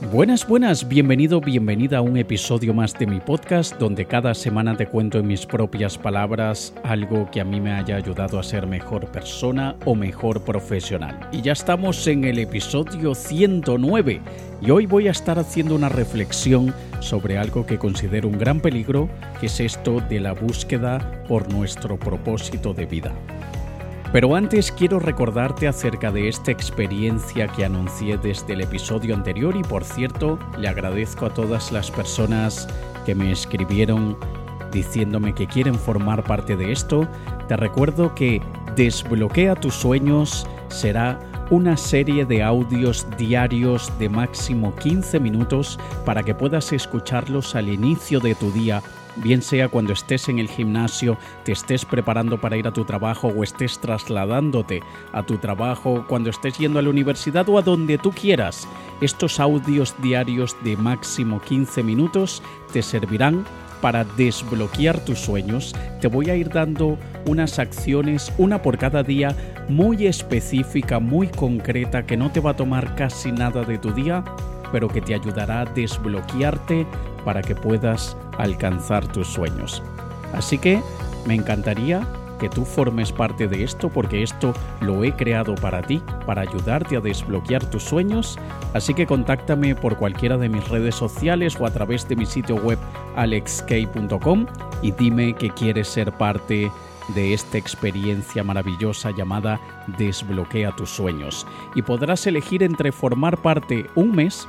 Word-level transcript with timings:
Buenas, 0.00 0.46
buenas, 0.46 0.86
bienvenido, 0.86 1.40
bienvenida 1.40 1.98
a 1.98 2.02
un 2.02 2.16
episodio 2.16 2.72
más 2.72 2.94
de 2.94 3.04
mi 3.04 3.18
podcast 3.18 3.76
donde 3.80 4.06
cada 4.06 4.32
semana 4.32 4.76
te 4.76 4.86
cuento 4.86 5.18
en 5.18 5.26
mis 5.26 5.44
propias 5.44 5.98
palabras 5.98 6.72
algo 6.84 7.28
que 7.32 7.40
a 7.40 7.44
mí 7.44 7.60
me 7.60 7.72
haya 7.72 7.96
ayudado 7.96 8.38
a 8.38 8.44
ser 8.44 8.68
mejor 8.68 9.10
persona 9.10 9.74
o 9.84 9.96
mejor 9.96 10.44
profesional. 10.44 11.28
Y 11.32 11.42
ya 11.42 11.50
estamos 11.50 12.06
en 12.06 12.22
el 12.22 12.38
episodio 12.38 13.12
109 13.12 14.20
y 14.62 14.70
hoy 14.70 14.86
voy 14.86 15.08
a 15.08 15.10
estar 15.10 15.36
haciendo 15.36 15.74
una 15.74 15.88
reflexión 15.88 16.72
sobre 17.00 17.36
algo 17.36 17.66
que 17.66 17.78
considero 17.78 18.28
un 18.28 18.38
gran 18.38 18.60
peligro, 18.60 19.08
que 19.40 19.46
es 19.46 19.58
esto 19.58 20.00
de 20.08 20.20
la 20.20 20.32
búsqueda 20.32 21.24
por 21.26 21.52
nuestro 21.52 21.98
propósito 21.98 22.72
de 22.72 22.86
vida. 22.86 23.12
Pero 24.12 24.34
antes 24.34 24.72
quiero 24.72 24.98
recordarte 24.98 25.68
acerca 25.68 26.10
de 26.10 26.28
esta 26.28 26.50
experiencia 26.50 27.46
que 27.48 27.66
anuncié 27.66 28.16
desde 28.16 28.54
el 28.54 28.62
episodio 28.62 29.14
anterior 29.14 29.54
y 29.54 29.62
por 29.62 29.84
cierto 29.84 30.38
le 30.56 30.66
agradezco 30.66 31.26
a 31.26 31.34
todas 31.34 31.70
las 31.72 31.90
personas 31.90 32.66
que 33.04 33.14
me 33.14 33.30
escribieron 33.30 34.16
diciéndome 34.72 35.34
que 35.34 35.46
quieren 35.46 35.74
formar 35.74 36.24
parte 36.24 36.56
de 36.56 36.72
esto. 36.72 37.06
Te 37.48 37.56
recuerdo 37.56 38.14
que 38.14 38.40
Desbloquea 38.76 39.56
tus 39.56 39.74
sueños 39.74 40.46
será 40.68 41.18
una 41.50 41.76
serie 41.76 42.24
de 42.24 42.42
audios 42.42 43.06
diarios 43.18 43.92
de 43.98 44.08
máximo 44.08 44.74
15 44.76 45.20
minutos 45.20 45.78
para 46.06 46.22
que 46.22 46.34
puedas 46.34 46.72
escucharlos 46.72 47.54
al 47.54 47.68
inicio 47.68 48.20
de 48.20 48.34
tu 48.34 48.52
día 48.52 48.82
bien 49.22 49.42
sea 49.42 49.68
cuando 49.68 49.92
estés 49.92 50.28
en 50.28 50.38
el 50.38 50.48
gimnasio, 50.48 51.18
te 51.44 51.52
estés 51.52 51.84
preparando 51.84 52.40
para 52.40 52.56
ir 52.56 52.66
a 52.66 52.72
tu 52.72 52.84
trabajo 52.84 53.28
o 53.28 53.42
estés 53.42 53.78
trasladándote 53.78 54.82
a 55.12 55.22
tu 55.24 55.38
trabajo, 55.38 56.04
cuando 56.08 56.30
estés 56.30 56.58
yendo 56.58 56.78
a 56.78 56.82
la 56.82 56.90
universidad 56.90 57.48
o 57.48 57.58
a 57.58 57.62
donde 57.62 57.98
tú 57.98 58.10
quieras. 58.12 58.66
Estos 59.00 59.40
audios 59.40 59.94
diarios 60.02 60.56
de 60.64 60.76
máximo 60.76 61.40
15 61.40 61.82
minutos 61.82 62.42
te 62.72 62.82
servirán 62.82 63.44
para 63.80 64.04
desbloquear 64.04 65.04
tus 65.04 65.20
sueños. 65.20 65.74
Te 66.00 66.08
voy 66.08 66.30
a 66.30 66.36
ir 66.36 66.48
dando 66.48 66.98
unas 67.26 67.58
acciones, 67.58 68.32
una 68.38 68.62
por 68.62 68.78
cada 68.78 69.02
día, 69.02 69.34
muy 69.68 70.06
específica, 70.06 70.98
muy 70.98 71.28
concreta, 71.28 72.06
que 72.06 72.16
no 72.16 72.30
te 72.32 72.40
va 72.40 72.50
a 72.50 72.56
tomar 72.56 72.94
casi 72.96 73.32
nada 73.32 73.62
de 73.62 73.78
tu 73.78 73.92
día, 73.92 74.24
pero 74.72 74.88
que 74.88 75.00
te 75.00 75.14
ayudará 75.14 75.60
a 75.60 75.64
desbloquearte 75.64 76.86
para 77.24 77.42
que 77.42 77.54
puedas 77.54 78.16
alcanzar 78.38 79.06
tus 79.06 79.28
sueños. 79.28 79.82
Así 80.32 80.58
que 80.58 80.80
me 81.26 81.34
encantaría 81.34 82.06
que 82.38 82.48
tú 82.48 82.64
formes 82.64 83.12
parte 83.12 83.48
de 83.48 83.64
esto 83.64 83.88
porque 83.88 84.22
esto 84.22 84.54
lo 84.80 85.04
he 85.04 85.12
creado 85.12 85.54
para 85.56 85.82
ti, 85.82 86.00
para 86.24 86.42
ayudarte 86.42 86.96
a 86.96 87.00
desbloquear 87.00 87.68
tus 87.68 87.82
sueños. 87.82 88.38
Así 88.74 88.94
que 88.94 89.06
contáctame 89.06 89.74
por 89.74 89.96
cualquiera 89.96 90.38
de 90.38 90.48
mis 90.48 90.66
redes 90.68 90.94
sociales 90.94 91.56
o 91.60 91.66
a 91.66 91.70
través 91.70 92.08
de 92.08 92.16
mi 92.16 92.26
sitio 92.26 92.56
web 92.56 92.78
alexk.com 93.16 94.46
y 94.82 94.92
dime 94.92 95.34
que 95.34 95.50
quieres 95.50 95.88
ser 95.88 96.12
parte 96.12 96.70
de 97.14 97.32
esta 97.34 97.58
experiencia 97.58 98.44
maravillosa 98.44 99.10
llamada 99.10 99.60
Desbloquea 99.98 100.76
tus 100.76 100.90
sueños. 100.90 101.46
Y 101.74 101.82
podrás 101.82 102.26
elegir 102.26 102.62
entre 102.62 102.92
formar 102.92 103.38
parte 103.38 103.86
un 103.94 104.14
mes 104.14 104.46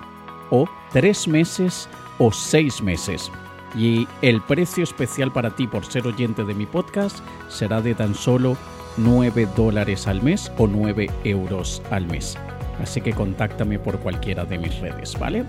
o 0.52 0.66
tres 0.92 1.28
meses 1.28 1.90
o 2.18 2.32
seis 2.32 2.82
meses. 2.82 3.32
Y 3.76 4.08
el 4.22 4.42
precio 4.42 4.84
especial 4.84 5.32
para 5.32 5.56
ti 5.56 5.68
por 5.68 5.86
ser 5.86 6.08
oyente 6.08 6.44
de 6.44 6.54
mi 6.54 6.66
podcast 6.66 7.20
será 7.50 7.82
de 7.82 7.96
tan 7.96 8.16
solo 8.16 8.58
9 8.98 9.48
dólares 9.56 10.08
al 10.08 10.22
mes 10.22 10.52
o 10.58 10.68
9 10.68 11.10
euros 11.24 11.82
al 11.92 12.08
mes. 12.08 12.38
Así 12.82 13.02
que 13.02 13.14
contáctame 13.14 13.78
por 13.80 14.00
cualquiera 14.00 14.46
de 14.46 14.58
mis 14.58 14.80
redes, 14.80 15.18
¿vale? 15.20 15.46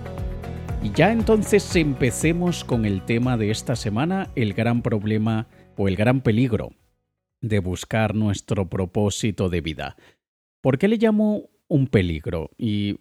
Y 0.83 0.91
ya 0.91 1.11
entonces 1.11 1.75
empecemos 1.75 2.63
con 2.63 2.85
el 2.85 3.03
tema 3.03 3.37
de 3.37 3.51
esta 3.51 3.75
semana, 3.75 4.29
el 4.35 4.53
gran 4.53 4.81
problema 4.81 5.47
o 5.77 5.87
el 5.87 5.95
gran 5.95 6.21
peligro 6.21 6.71
de 7.41 7.59
buscar 7.59 8.15
nuestro 8.15 8.69
propósito 8.69 9.49
de 9.49 9.61
vida. 9.61 9.95
¿Por 10.61 10.77
qué 10.77 10.87
le 10.87 10.97
llamo 10.97 11.49
un 11.67 11.87
peligro? 11.87 12.51
Y 12.57 12.97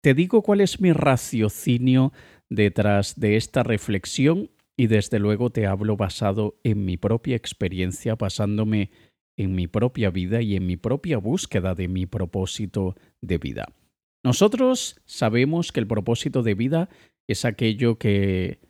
te 0.00 0.14
digo 0.14 0.42
cuál 0.42 0.60
es 0.60 0.80
mi 0.80 0.92
raciocinio 0.92 2.12
detrás 2.50 3.18
de 3.18 3.36
esta 3.36 3.62
reflexión 3.62 4.50
y 4.76 4.88
desde 4.88 5.18
luego 5.18 5.50
te 5.50 5.66
hablo 5.66 5.96
basado 5.96 6.60
en 6.62 6.84
mi 6.84 6.96
propia 6.96 7.36
experiencia, 7.36 8.14
basándome 8.14 8.90
en 9.38 9.54
mi 9.54 9.66
propia 9.66 10.10
vida 10.10 10.42
y 10.42 10.56
en 10.56 10.66
mi 10.66 10.76
propia 10.76 11.18
búsqueda 11.18 11.74
de 11.74 11.88
mi 11.88 12.06
propósito 12.06 12.94
de 13.22 13.38
vida. 13.38 13.66
Nosotros 14.24 15.00
sabemos 15.04 15.72
que 15.72 15.80
el 15.80 15.86
propósito 15.86 16.42
de 16.42 16.54
vida 16.54 16.88
es 17.28 17.44
aquello 17.44 17.98
que 17.98 18.60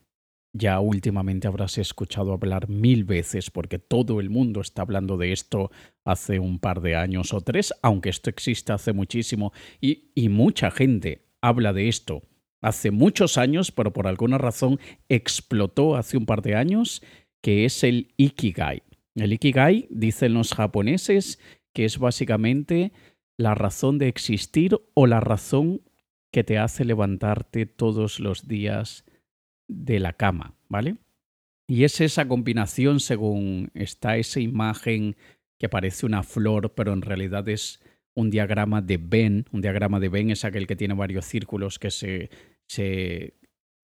ya 0.53 0.81
últimamente 0.81 1.49
habrás 1.49 1.77
escuchado 1.79 2.33
hablar 2.33 2.69
mil 2.69 3.05
veces 3.05 3.51
porque 3.51 3.79
todo 3.79 4.21
el 4.21 4.31
mundo 4.31 4.61
está 4.61 4.83
hablando 4.83 5.17
de 5.17 5.33
esto 5.33 5.71
hace 6.05 6.39
un 6.39 6.59
par 6.59 6.81
de 6.81 6.97
años 6.97 7.35
o 7.35 7.41
tres, 7.41 7.75
aunque 7.83 8.09
esto 8.09 8.31
existe 8.31 8.73
hace 8.73 8.93
muchísimo 8.93 9.53
y, 9.81 10.11
y 10.15 10.29
mucha 10.29 10.71
gente 10.71 11.27
habla 11.43 11.73
de 11.73 11.89
esto 11.89 12.23
hace 12.61 12.91
muchos 12.91 13.39
años, 13.39 13.73
pero 13.73 13.93
por 13.93 14.07
alguna 14.07 14.39
razón 14.39 14.79
explotó 15.09 15.97
hace 15.97 16.17
un 16.17 16.27
par 16.27 16.43
de 16.43 16.55
años, 16.55 17.03
que 17.43 17.65
es 17.65 17.85
el 17.85 18.13
Ikigai. 18.17 18.83
El 19.15 19.33
Ikigai, 19.33 19.87
dicen 19.91 20.35
los 20.35 20.55
japoneses, 20.55 21.39
que 21.73 21.85
es 21.85 21.99
básicamente 21.99 22.93
la 23.39 23.55
razón 23.55 23.99
de 23.99 24.09
existir 24.09 24.79
o 24.95 25.07
la 25.07 25.21
razón 25.21 25.83
que 26.33 26.45
te 26.45 26.59
hace 26.59 26.85
levantarte 26.85 27.67
todos 27.67 28.21
los 28.21 28.49
días 28.49 29.05
de 29.69 30.01
la 30.01 30.13
cama, 30.13 30.55
¿vale? 30.69 30.97
Y 31.69 31.85
es 31.85 32.01
esa 32.01 32.29
combinación, 32.29 33.01
según 33.01 33.71
está 33.75 34.17
esa 34.17 34.41
imagen 34.41 35.17
que 35.59 35.69
parece 35.69 36.07
una 36.07 36.23
flor, 36.23 36.75
pero 36.75 36.93
en 36.93 37.03
realidad 37.03 37.49
es 37.49 37.81
un 38.17 38.31
diagrama 38.31 38.83
de 38.83 38.97
Venn. 38.97 39.47
Un 39.53 39.61
diagrama 39.61 40.01
de 40.01 40.09
Venn 40.09 40.31
es 40.31 40.45
aquel 40.45 40.67
que 40.67 40.75
tiene 40.75 40.95
varios 40.95 41.27
círculos 41.27 41.79
que 41.79 41.93
se, 41.93 42.31
se, 42.67 43.35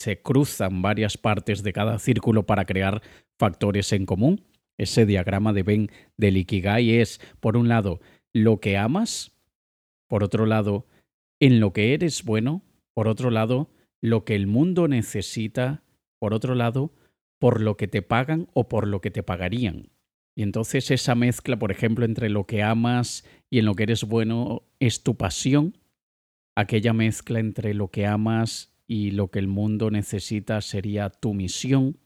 se 0.01 0.21
cruzan 0.21 0.83
varias 0.83 1.17
partes 1.17 1.63
de 1.63 1.73
cada 1.73 1.99
círculo 2.01 2.45
para 2.45 2.65
crear 2.65 3.03
factores 3.39 3.93
en 3.93 4.07
común. 4.07 4.45
Ese 4.79 5.07
diagrama 5.07 5.53
de 5.53 5.63
Venn 5.63 5.91
del 6.17 6.39
Ikigai 6.39 6.99
es, 6.99 7.21
por 7.41 7.57
un 7.57 7.69
lado, 7.69 8.01
lo 8.33 8.59
que 8.59 8.77
amas, 8.77 9.33
por 10.09 10.25
otro 10.25 10.47
lado, 10.47 10.87
en 11.39 11.61
lo 11.61 11.73
que 11.73 11.95
eres 11.95 12.25
bueno, 12.25 12.63
por 12.95 13.09
otro 13.09 13.31
lado, 13.31 13.71
lo 14.01 14.25
que 14.25 14.35
el 14.35 14.47
mundo 14.47 14.89
necesita, 14.89 15.85
por 16.19 16.35
otro 16.35 16.55
lado, 16.55 16.93
por 17.39 17.61
lo 17.61 17.77
que 17.77 17.87
te 17.87 18.03
pagan 18.03 18.49
o 18.55 18.69
por 18.69 18.89
lo 18.89 19.01
que 19.01 19.11
te 19.11 19.23
pagarían. 19.23 19.91
Y 20.35 20.43
entonces 20.43 20.91
esa 20.91 21.15
mezcla, 21.15 21.59
por 21.59 21.71
ejemplo, 21.71 22.05
entre 22.05 22.31
lo 22.31 22.47
que 22.47 22.63
amas 22.63 23.25
y 23.51 23.59
en 23.59 23.67
lo 23.67 23.75
que 23.75 23.83
eres 23.83 24.05
bueno 24.05 24.63
es 24.81 25.03
tu 25.03 25.17
pasión. 25.17 25.79
Aquella 26.57 26.93
mezcla 26.93 27.39
entre 27.39 27.75
lo 27.75 27.89
que 27.89 28.07
amas 28.07 28.75
y 28.87 29.11
lo 29.11 29.31
que 29.31 29.39
el 29.39 29.49
mundo 29.49 29.91
necesita 29.91 30.61
sería 30.61 31.11
tu 31.11 31.35
misión. 31.35 31.99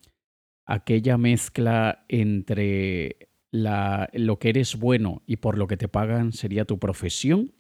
Aquella 0.67 1.19
mezcla 1.19 2.05
entre 2.09 3.29
lo 3.53 4.39
que 4.39 4.49
eres 4.49 4.77
bueno 4.77 5.23
y 5.27 5.37
por 5.37 5.57
lo 5.57 5.67
que 5.67 5.77
te 5.77 5.89
pagan 5.89 6.33
sería 6.33 6.65
tu 6.65 6.79
profesión. 6.79 7.53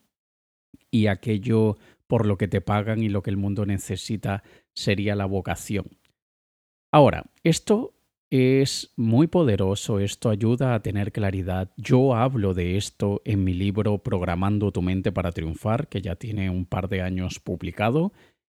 Y 0.91 1.07
aquello 1.07 1.77
por 2.07 2.27
lo 2.27 2.39
que 2.39 2.49
te 2.49 2.61
pagan 2.61 3.03
y 3.03 3.09
lo 3.09 3.23
que 3.23 3.31
el 3.31 3.37
mundo 3.37 3.67
necesita 3.67 4.43
sería 4.75 5.17
la 5.17 5.27
vocación. 5.27 5.87
Ahora, 6.93 7.31
esto 7.43 7.96
es 8.31 8.93
muy 8.97 9.29
poderoso, 9.29 10.01
esto 10.01 10.31
ayuda 10.31 10.75
a 10.75 10.83
tener 10.83 11.13
claridad. 11.13 11.71
Yo 11.77 12.15
hablo 12.15 12.55
de 12.55 12.77
esto 12.77 13.23
en 13.25 13.45
mi 13.45 13.55
libro 13.55 13.99
Programando 13.99 14.73
tu 14.73 14.83
mente 14.83 15.13
para 15.13 15.33
triunfar, 15.33 15.89
que 15.89 16.03
ya 16.03 16.17
tiene 16.17 16.51
un 16.51 16.67
par 16.67 16.89
de 16.89 17.03
años 17.03 17.39
publicado, 17.39 18.13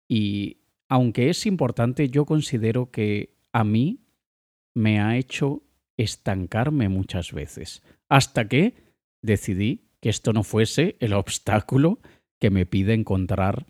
y 0.08 0.58
aunque 0.88 1.31
es 1.31 1.46
importante, 1.46 2.08
yo 2.08 2.26
considero 2.26 2.90
que 2.90 3.37
a 3.52 3.62
mí 3.62 4.00
me 4.75 5.00
ha 5.00 5.17
hecho 5.17 5.62
estancarme 5.96 6.88
muchas 6.88 7.32
veces, 7.32 7.82
hasta 8.08 8.49
que 8.49 8.75
decidí 9.22 9.90
que 10.00 10.08
esto 10.08 10.32
no 10.32 10.43
fuese 10.43 10.96
el 10.99 11.12
obstáculo 11.12 12.00
que 12.40 12.50
me 12.50 12.67
pide 12.67 12.94
encontrar 12.94 13.67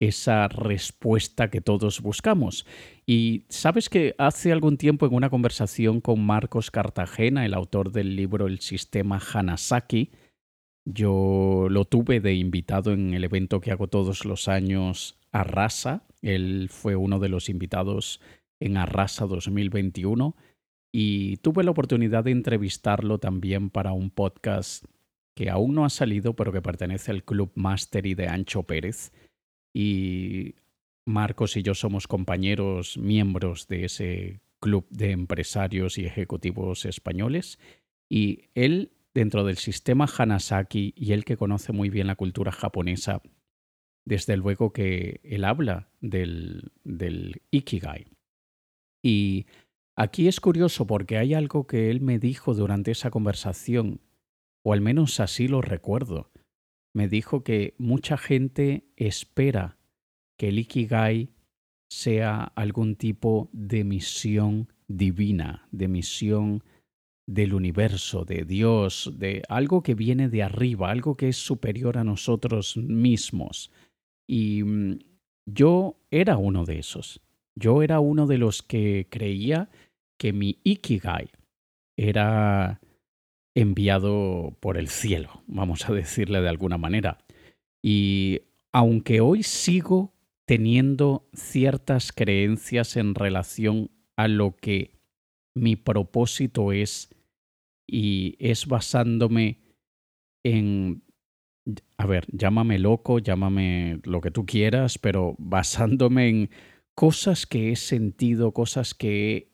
esa 0.00 0.48
respuesta 0.48 1.50
que 1.50 1.60
todos 1.60 2.00
buscamos. 2.00 2.66
Y 3.06 3.44
sabes 3.48 3.88
que 3.88 4.14
hace 4.18 4.50
algún 4.50 4.78
tiempo 4.78 5.06
en 5.06 5.14
una 5.14 5.30
conversación 5.30 6.00
con 6.00 6.24
Marcos 6.24 6.70
Cartagena, 6.70 7.44
el 7.44 7.54
autor 7.54 7.92
del 7.92 8.16
libro 8.16 8.46
El 8.46 8.60
sistema 8.60 9.20
Hanasaki, 9.20 10.10
yo 10.86 11.66
lo 11.70 11.84
tuve 11.84 12.20
de 12.20 12.34
invitado 12.34 12.92
en 12.92 13.12
el 13.12 13.24
evento 13.24 13.60
que 13.60 13.70
hago 13.70 13.88
todos 13.88 14.24
los 14.24 14.48
años 14.48 15.18
Arrasa. 15.30 16.06
Él 16.22 16.68
fue 16.70 16.96
uno 16.96 17.18
de 17.18 17.28
los 17.28 17.50
invitados 17.50 18.20
en 18.58 18.78
Arrasa 18.78 19.26
2021 19.26 20.34
y 20.90 21.36
tuve 21.38 21.62
la 21.62 21.70
oportunidad 21.70 22.24
de 22.24 22.32
entrevistarlo 22.32 23.18
también 23.18 23.68
para 23.68 23.92
un 23.92 24.10
podcast 24.10 24.84
que 25.36 25.50
aún 25.50 25.74
no 25.74 25.84
ha 25.84 25.90
salido, 25.90 26.34
pero 26.34 26.52
que 26.52 26.62
pertenece 26.62 27.10
al 27.10 27.22
Club 27.22 27.52
Mastery 27.54 28.14
de 28.14 28.28
Ancho 28.28 28.62
Pérez 28.64 29.12
y 29.72 30.54
Marcos 31.04 31.56
y 31.56 31.62
yo 31.62 31.74
somos 31.74 32.06
compañeros, 32.06 32.98
miembros 32.98 33.66
de 33.68 33.84
ese 33.84 34.40
club 34.60 34.86
de 34.90 35.12
empresarios 35.12 35.98
y 35.98 36.04
ejecutivos 36.04 36.84
españoles, 36.84 37.58
y 38.08 38.44
él, 38.54 38.92
dentro 39.14 39.44
del 39.44 39.56
sistema 39.56 40.06
Hanasaki, 40.06 40.92
y 40.96 41.12
él 41.12 41.24
que 41.24 41.36
conoce 41.36 41.72
muy 41.72 41.90
bien 41.90 42.06
la 42.06 42.16
cultura 42.16 42.52
japonesa, 42.52 43.22
desde 44.04 44.36
luego 44.36 44.72
que 44.72 45.20
él 45.24 45.44
habla 45.44 45.90
del, 46.00 46.72
del 46.84 47.42
Ikigai. 47.50 48.06
Y 49.02 49.46
aquí 49.96 50.28
es 50.28 50.40
curioso 50.40 50.86
porque 50.86 51.16
hay 51.16 51.34
algo 51.34 51.66
que 51.66 51.90
él 51.90 52.00
me 52.00 52.18
dijo 52.18 52.54
durante 52.54 52.90
esa 52.90 53.10
conversación, 53.10 54.00
o 54.62 54.72
al 54.72 54.80
menos 54.80 55.20
así 55.20 55.48
lo 55.48 55.62
recuerdo. 55.62 56.30
Me 56.94 57.08
dijo 57.08 57.44
que 57.44 57.74
mucha 57.78 58.16
gente 58.16 58.84
espera 58.96 59.78
que 60.36 60.48
el 60.48 60.58
Ikigai 60.58 61.30
sea 61.90 62.44
algún 62.54 62.96
tipo 62.96 63.50
de 63.52 63.84
misión 63.84 64.72
divina, 64.88 65.68
de 65.70 65.88
misión 65.88 66.62
del 67.26 67.54
universo, 67.54 68.24
de 68.24 68.44
Dios, 68.44 69.12
de 69.16 69.42
algo 69.48 69.82
que 69.82 69.94
viene 69.94 70.28
de 70.28 70.42
arriba, 70.42 70.90
algo 70.90 71.16
que 71.16 71.28
es 71.28 71.36
superior 71.36 71.98
a 71.98 72.04
nosotros 72.04 72.76
mismos. 72.76 73.70
Y 74.26 74.64
mm, 74.64 74.98
yo 75.46 75.96
era 76.10 76.36
uno 76.38 76.64
de 76.64 76.78
esos. 76.78 77.20
Yo 77.54 77.82
era 77.82 78.00
uno 78.00 78.26
de 78.26 78.38
los 78.38 78.62
que 78.62 79.06
creía 79.10 79.68
que 80.18 80.32
mi 80.32 80.58
Ikigai 80.64 81.30
era 81.96 82.80
enviado 83.54 84.56
por 84.60 84.76
el 84.76 84.88
cielo, 84.88 85.42
vamos 85.46 85.88
a 85.88 85.92
decirle 85.92 86.40
de 86.40 86.48
alguna 86.48 86.78
manera. 86.78 87.18
Y 87.82 88.42
aunque 88.72 89.20
hoy 89.20 89.42
sigo 89.42 90.12
teniendo 90.46 91.28
ciertas 91.32 92.12
creencias 92.12 92.96
en 92.96 93.14
relación 93.14 93.90
a 94.16 94.28
lo 94.28 94.56
que 94.56 94.92
mi 95.54 95.76
propósito 95.76 96.72
es 96.72 97.10
y 97.86 98.36
es 98.38 98.66
basándome 98.66 99.58
en 100.44 101.02
a 101.98 102.06
ver, 102.06 102.26
llámame 102.32 102.78
loco, 102.78 103.18
llámame 103.18 104.00
lo 104.04 104.20
que 104.20 104.30
tú 104.30 104.46
quieras, 104.46 104.98
pero 104.98 105.34
basándome 105.38 106.28
en 106.28 106.50
cosas 106.94 107.46
que 107.46 107.72
he 107.72 107.76
sentido, 107.76 108.52
cosas 108.52 108.94
que 108.94 109.36
he, 109.36 109.48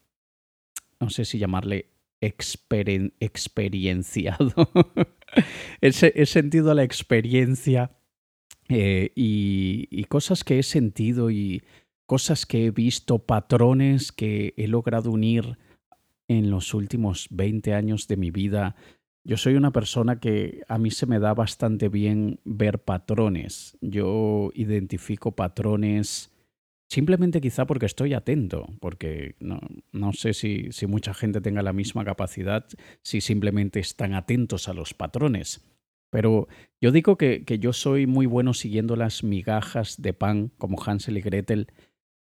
no 1.01 1.11
sé 1.11 1.25
si 1.25 1.39
llamarle 1.39 1.91
experienciado. 2.21 4.53
he, 5.81 6.27
sentido 6.27 6.75
la 6.75 6.83
experiencia 6.83 7.93
eh, 8.69 9.13
y, 9.15 9.89
y 9.91 10.05
cosas 10.05 10.45
que 10.45 10.59
he 10.59 10.63
sentido 10.63 11.31
y 11.31 11.63
cosas 12.07 12.47
que 12.47 12.67
he 12.67 12.71
visto, 12.71 13.19
patrones 13.19 14.13
que 14.13 14.55
he 14.57 14.69
logrado 14.69 15.11
unir 15.11 15.59
en 16.29 16.51
los 16.51 16.75
últimos 16.75 17.29
20 17.31 17.75
años 17.75 18.09
de 18.09 18.17
mi 18.17 18.31
vida 18.31 18.77
yo 19.27 19.37
soy 19.37 19.57
una 19.57 19.73
persona 19.73 20.21
que 20.21 20.63
a 20.69 20.79
mí 20.79 20.93
se 20.93 21.07
me 21.07 21.19
da 21.19 21.35
bastante 21.35 21.89
bien 21.89 22.39
ver 22.45 22.79
patrones. 22.79 23.77
Yo 23.81 24.53
identifico 24.55 25.33
patrones 25.33 26.31
simplemente 26.89 27.41
quizá 27.41 27.67
porque 27.67 27.87
estoy 27.87 28.15
atento, 28.15 28.67
porque 28.81 29.37
no, 29.41 30.13
sé 30.13 30.35
si, 30.35 30.73
si, 30.73 30.87
mucha 30.87 31.15
gente 31.15 31.41
tenga 31.41 31.63
la 31.63 31.73
misma 31.73 32.05
capacidad, 32.05 32.67
si 33.03 33.21
simplemente 33.21 33.81
están 33.81 34.15
atentos 34.15 34.69
a 34.69 34.75
los 34.75 34.95
patrones. 34.95 35.65
Pero 36.11 36.49
yo 36.81 36.93
digo 36.93 37.17
que, 37.17 37.45
que 37.45 37.59
yo 37.59 37.73
soy 37.73 38.07
muy 38.07 38.27
bueno 38.27 38.55
siguiendo 38.55 38.97
las 38.97 39.25
migajas 39.25 40.01
de 40.01 40.13
pan, 40.13 40.53
como 40.59 40.81
Hansel 40.83 41.19
y 41.19 41.21
Gretel, 41.21 41.69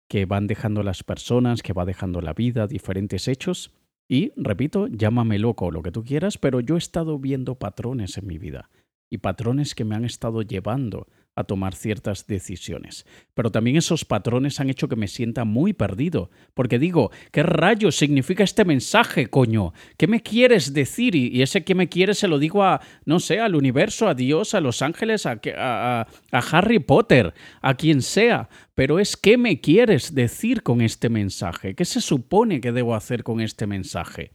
que 0.09 0.27
van 0.27 0.47
dejando 0.47 0.83
las 0.83 1.03
personas, 1.03 1.63
que 1.63 1.73
va 1.73 1.85
dejando 1.85 2.21
la 2.21 2.35
vida, 2.35 2.67
diferentes 2.67 3.29
hechos. 3.29 3.73
Y, 4.09 4.33
repito, 4.37 4.89
llámame 4.89 5.39
loco 5.39 5.67
o 5.67 5.71
lo 5.71 5.83
que 5.83 5.93
tú 5.93 6.05
quieras, 6.05 6.37
pero 6.37 6.61
yo 6.61 6.75
he 6.75 6.79
estado 6.79 7.19
viendo 7.19 7.55
patrones 7.55 8.19
en 8.19 8.27
mi 8.27 8.37
vida 8.37 8.71
y 9.09 9.19
patrones 9.19 9.75
que 9.75 9.85
me 9.85 9.95
han 9.95 10.05
estado 10.05 10.43
llevando 10.43 11.07
a 11.41 11.45
tomar 11.45 11.75
ciertas 11.75 12.27
decisiones. 12.27 13.07
Pero 13.35 13.51
también 13.51 13.77
esos 13.77 14.05
patrones 14.05 14.61
han 14.61 14.71
hecho 14.71 14.89
que 14.89 14.97
me 14.97 15.09
sienta 15.09 15.45
muy 15.45 15.73
perdido, 15.73 16.31
porque 16.55 16.79
digo, 16.79 17.11
¿qué 17.33 17.43
rayos 17.43 17.97
significa 17.97 18.45
este 18.45 18.65
mensaje, 18.65 19.27
coño? 19.29 19.73
¿Qué 19.97 20.07
me 20.07 20.23
quieres 20.23 20.73
decir? 20.73 21.15
Y 21.15 21.43
ese 21.43 21.65
que 21.65 21.75
me 21.75 21.89
quieres 21.89 22.19
se 22.19 22.29
lo 22.29 22.39
digo 22.39 22.63
a, 22.63 22.81
no 23.05 23.21
sé, 23.21 23.41
al 23.41 23.55
universo, 23.55 24.09
a 24.09 24.15
Dios, 24.15 24.55
a 24.55 24.61
los 24.61 24.83
ángeles, 24.83 25.27
a, 25.27 25.41
a, 25.57 26.07
a 26.33 26.39
Harry 26.39 26.79
Potter, 26.79 27.35
a 27.61 27.75
quien 27.75 28.03
sea. 28.03 28.49
Pero 28.75 28.99
es 28.99 29.17
qué 29.17 29.37
me 29.37 29.61
quieres 29.61 30.15
decir 30.15 30.63
con 30.63 30.81
este 30.81 31.09
mensaje, 31.09 31.75
qué 31.75 31.85
se 31.85 32.01
supone 32.01 32.61
que 32.61 32.73
debo 32.73 32.95
hacer 32.95 33.23
con 33.23 33.41
este 33.41 33.67
mensaje. 33.67 34.33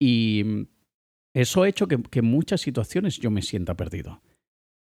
Y 0.00 0.66
eso 1.34 1.62
ha 1.62 1.68
hecho 1.68 1.86
que, 1.86 2.02
que 2.02 2.20
en 2.20 2.26
muchas 2.26 2.60
situaciones 2.60 3.18
yo 3.18 3.30
me 3.30 3.42
sienta 3.42 3.76
perdido. 3.76 4.22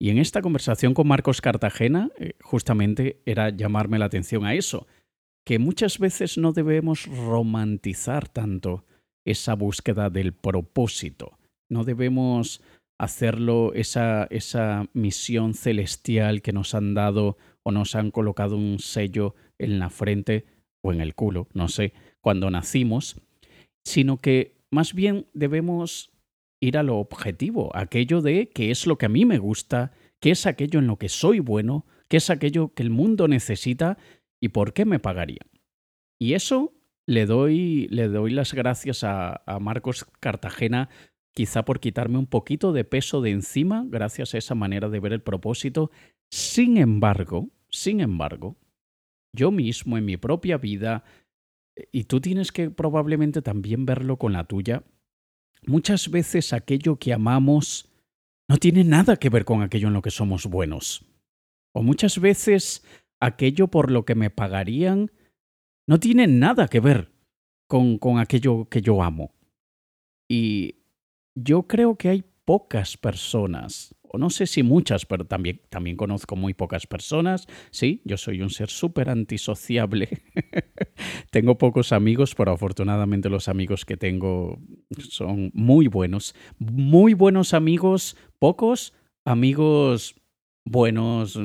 Y 0.04 0.10
en 0.10 0.18
esta 0.18 0.42
conversación 0.42 0.92
con 0.92 1.08
Marcos 1.08 1.40
Cartagena, 1.40 2.10
eh, 2.18 2.34
justamente 2.42 3.22
era 3.24 3.48
llamarme 3.48 3.98
la 3.98 4.04
atención 4.04 4.44
a 4.44 4.52
eso, 4.52 4.86
que 5.46 5.58
muchas 5.58 5.98
veces 5.98 6.36
no 6.36 6.52
debemos 6.52 7.06
romantizar 7.06 8.28
tanto 8.28 8.84
esa 9.24 9.54
búsqueda 9.54 10.10
del 10.10 10.34
propósito. 10.34 11.38
No 11.70 11.84
debemos 11.84 12.60
hacerlo 13.00 13.72
esa, 13.72 14.24
esa 14.24 14.90
misión 14.92 15.54
celestial 15.54 16.42
que 16.42 16.52
nos 16.52 16.74
han 16.74 16.92
dado 16.92 17.38
o 17.62 17.72
nos 17.72 17.94
han 17.94 18.10
colocado 18.10 18.58
un 18.58 18.80
sello 18.80 19.34
en 19.56 19.78
la 19.78 19.88
frente 19.88 20.44
o 20.82 20.92
en 20.92 21.00
el 21.00 21.14
culo, 21.14 21.48
no 21.54 21.68
sé, 21.68 21.94
cuando 22.20 22.50
nacimos, 22.50 23.22
sino 23.86 24.18
que 24.18 24.58
más 24.70 24.92
bien 24.92 25.28
debemos 25.32 26.13
ir 26.60 26.78
a 26.78 26.82
lo 26.82 26.98
objetivo, 26.98 27.74
aquello 27.76 28.20
de 28.20 28.48
qué 28.50 28.70
es 28.70 28.86
lo 28.86 28.96
que 28.98 29.06
a 29.06 29.10
mí 29.10 29.24
me 29.24 29.38
gusta, 29.38 29.92
qué 30.20 30.30
es 30.30 30.46
aquello 30.46 30.78
en 30.78 30.86
lo 30.86 30.96
que 30.98 31.08
soy 31.08 31.40
bueno, 31.40 31.86
qué 32.08 32.18
es 32.18 32.30
aquello 32.30 32.72
que 32.74 32.82
el 32.82 32.90
mundo 32.90 33.28
necesita 33.28 33.98
y 34.40 34.48
por 34.48 34.72
qué 34.72 34.84
me 34.84 34.98
pagaría. 34.98 35.42
Y 36.18 36.34
eso 36.34 36.72
le 37.06 37.26
doy, 37.26 37.88
le 37.88 38.08
doy 38.08 38.30
las 38.30 38.54
gracias 38.54 39.04
a, 39.04 39.42
a 39.46 39.58
Marcos 39.58 40.06
Cartagena, 40.20 40.88
quizá 41.34 41.64
por 41.64 41.80
quitarme 41.80 42.18
un 42.18 42.26
poquito 42.26 42.72
de 42.72 42.84
peso 42.84 43.20
de 43.20 43.30
encima, 43.30 43.84
gracias 43.86 44.34
a 44.34 44.38
esa 44.38 44.54
manera 44.54 44.88
de 44.88 45.00
ver 45.00 45.12
el 45.12 45.22
propósito. 45.22 45.90
Sin 46.30 46.78
embargo, 46.78 47.50
sin 47.68 48.00
embargo, 48.00 48.56
yo 49.34 49.50
mismo 49.50 49.98
en 49.98 50.04
mi 50.04 50.16
propia 50.16 50.58
vida, 50.58 51.04
y 51.90 52.04
tú 52.04 52.20
tienes 52.20 52.52
que 52.52 52.70
probablemente 52.70 53.42
también 53.42 53.84
verlo 53.84 54.16
con 54.16 54.32
la 54.32 54.44
tuya, 54.44 54.84
muchas 55.66 56.10
veces 56.10 56.52
aquello 56.52 56.96
que 56.96 57.12
amamos 57.12 57.88
no 58.48 58.56
tiene 58.58 58.84
nada 58.84 59.16
que 59.16 59.30
ver 59.30 59.44
con 59.44 59.62
aquello 59.62 59.88
en 59.88 59.94
lo 59.94 60.02
que 60.02 60.10
somos 60.10 60.46
buenos. 60.46 61.04
O 61.72 61.82
muchas 61.82 62.18
veces 62.20 62.84
aquello 63.20 63.68
por 63.68 63.90
lo 63.90 64.04
que 64.04 64.14
me 64.14 64.30
pagarían 64.30 65.10
no 65.86 65.98
tiene 65.98 66.26
nada 66.26 66.68
que 66.68 66.80
ver 66.80 67.10
con, 67.66 67.98
con 67.98 68.18
aquello 68.18 68.68
que 68.68 68.82
yo 68.82 69.02
amo. 69.02 69.34
Y 70.28 70.76
yo 71.34 71.64
creo 71.64 71.96
que 71.96 72.08
hay 72.10 72.24
pocas 72.44 72.96
personas 72.96 73.94
no 74.18 74.30
sé 74.30 74.46
si 74.46 74.62
muchas, 74.62 75.06
pero 75.06 75.26
también, 75.26 75.60
también 75.68 75.96
conozco 75.96 76.36
muy 76.36 76.54
pocas 76.54 76.86
personas. 76.86 77.46
Sí, 77.70 78.02
yo 78.04 78.16
soy 78.16 78.42
un 78.42 78.50
ser 78.50 78.70
súper 78.70 79.10
antisociable. 79.10 80.08
tengo 81.30 81.58
pocos 81.58 81.92
amigos, 81.92 82.34
pero 82.34 82.52
afortunadamente 82.52 83.28
los 83.28 83.48
amigos 83.48 83.84
que 83.84 83.96
tengo 83.96 84.58
son 84.98 85.50
muy 85.54 85.88
buenos. 85.88 86.34
Muy 86.58 87.14
buenos 87.14 87.54
amigos, 87.54 88.16
pocos 88.38 88.94
amigos 89.24 90.16
buenos, 90.64 91.38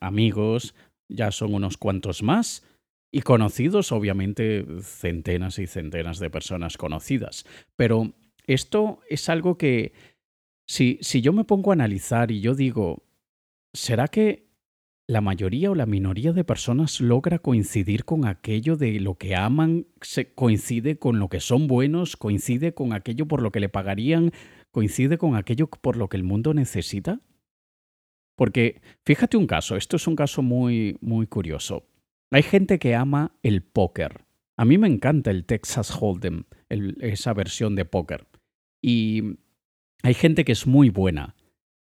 amigos, 0.00 0.74
ya 1.08 1.30
son 1.30 1.54
unos 1.54 1.76
cuantos 1.76 2.22
más. 2.22 2.64
Y 3.10 3.22
conocidos, 3.22 3.90
obviamente, 3.90 4.66
centenas 4.82 5.58
y 5.58 5.66
centenas 5.66 6.18
de 6.18 6.28
personas 6.28 6.76
conocidas. 6.76 7.46
Pero 7.74 8.12
esto 8.46 9.00
es 9.08 9.30
algo 9.30 9.56
que 9.56 9.92
si, 10.68 10.98
si 11.00 11.22
yo 11.22 11.32
me 11.32 11.44
pongo 11.44 11.70
a 11.70 11.74
analizar 11.74 12.30
y 12.30 12.40
yo 12.40 12.54
digo, 12.54 13.02
¿será 13.72 14.08
que 14.08 14.48
la 15.08 15.22
mayoría 15.22 15.70
o 15.70 15.74
la 15.74 15.86
minoría 15.86 16.34
de 16.34 16.44
personas 16.44 17.00
logra 17.00 17.38
coincidir 17.38 18.04
con 18.04 18.26
aquello 18.26 18.76
de 18.76 19.00
lo 19.00 19.14
que 19.16 19.34
aman, 19.34 19.86
se 20.02 20.34
coincide 20.34 20.98
con 20.98 21.18
lo 21.18 21.30
que 21.30 21.40
son 21.40 21.66
buenos, 21.66 22.18
coincide 22.18 22.74
con 22.74 22.92
aquello 22.92 23.26
por 23.26 23.40
lo 23.40 23.50
que 23.50 23.60
le 23.60 23.70
pagarían, 23.70 24.32
coincide 24.70 25.16
con 25.16 25.34
aquello 25.34 25.68
por 25.68 25.96
lo 25.96 26.10
que 26.10 26.18
el 26.18 26.24
mundo 26.24 26.52
necesita? 26.52 27.22
Porque 28.36 28.82
fíjate 29.06 29.38
un 29.38 29.46
caso, 29.46 29.76
esto 29.76 29.96
es 29.96 30.06
un 30.06 30.14
caso 30.14 30.42
muy, 30.42 30.98
muy 31.00 31.26
curioso. 31.26 31.88
Hay 32.30 32.42
gente 32.42 32.78
que 32.78 32.94
ama 32.94 33.32
el 33.42 33.62
póker. 33.62 34.26
A 34.58 34.66
mí 34.66 34.76
me 34.76 34.88
encanta 34.88 35.30
el 35.30 35.46
Texas 35.46 35.90
Hold'em, 35.90 36.44
esa 36.68 37.32
versión 37.32 37.74
de 37.74 37.86
póker. 37.86 38.26
Y 38.82 39.38
hay 40.02 40.14
gente 40.14 40.44
que 40.44 40.52
es 40.52 40.66
muy 40.66 40.90
buena. 40.90 41.34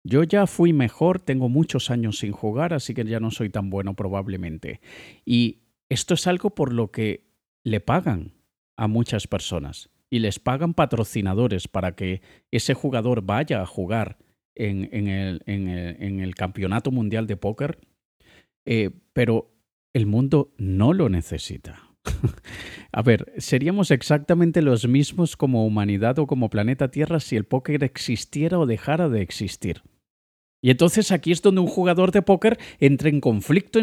Yo 0.04 0.22
ya 0.22 0.46
fui 0.46 0.72
mejor, 0.72 1.20
tengo 1.20 1.48
muchos 1.48 1.90
años 1.90 2.18
sin 2.18 2.32
jugar, 2.32 2.72
así 2.72 2.94
que 2.94 3.04
ya 3.04 3.20
no 3.20 3.30
soy 3.30 3.50
tan 3.50 3.68
bueno 3.68 3.94
probablemente. 3.94 4.80
Y 5.24 5.58
esto 5.88 6.14
es 6.14 6.26
algo 6.26 6.50
por 6.50 6.72
lo 6.72 6.90
que 6.90 7.28
le 7.64 7.80
pagan 7.80 8.32
a 8.76 8.88
muchas 8.88 9.26
personas 9.26 9.90
y 10.10 10.20
les 10.20 10.38
pagan 10.38 10.74
patrocinadores 10.74 11.68
para 11.68 11.94
que 11.94 12.22
ese 12.50 12.74
jugador 12.74 13.22
vaya 13.22 13.60
a 13.60 13.66
jugar 13.66 14.18
en, 14.54 15.08
el, 15.08 16.34
campeonato 16.34 16.90
mundial 16.90 17.26
de 17.26 17.36
póker, 17.36 17.78
eh, 18.64 18.90
pero 19.12 19.52
el 19.92 20.06
mundo 20.06 20.54
no 20.58 20.92
lo 20.92 21.08
necesita. 21.08 21.87
a 22.92 23.02
ver, 23.02 23.32
seríamos 23.38 23.90
exactamente 23.90 24.62
los 24.62 24.86
mismos 24.86 25.36
como 25.36 25.66
humanidad 25.66 26.18
o 26.18 26.26
como 26.26 26.50
planeta 26.50 26.90
Tierra 26.90 27.20
si 27.20 27.36
el 27.36 27.44
póker 27.44 27.84
existiera 27.84 28.58
o 28.58 28.66
dejara 28.66 29.08
de 29.08 29.22
existir. 29.22 29.82
Y 30.60 30.70
entonces 30.70 31.12
aquí 31.12 31.30
es 31.30 31.40
donde 31.40 31.60
un 31.60 31.68
jugador 31.68 32.10
de 32.10 32.22
póker 32.22 32.58
entra 32.80 33.08
en 33.08 33.20
conflicto 33.20 33.78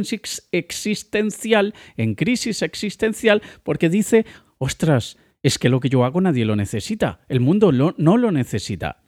existencial, 0.52 1.74
en 1.96 2.16
crisis 2.16 2.62
existencial, 2.62 3.42
porque 3.64 3.90
dice, 3.90 4.26
ostras, 4.58 5.18
es 5.42 5.58
que 5.58 5.70
lo 5.70 5.80
que 5.80 5.90
yo 5.90 6.04
hago 6.04 6.20
nadie 6.20 6.44
lo 6.44 6.56
necesita, 6.56 7.22
el 7.30 7.40
mundo 7.40 7.72
no 7.72 8.18
lo 8.18 8.32
necesita. 8.32 9.05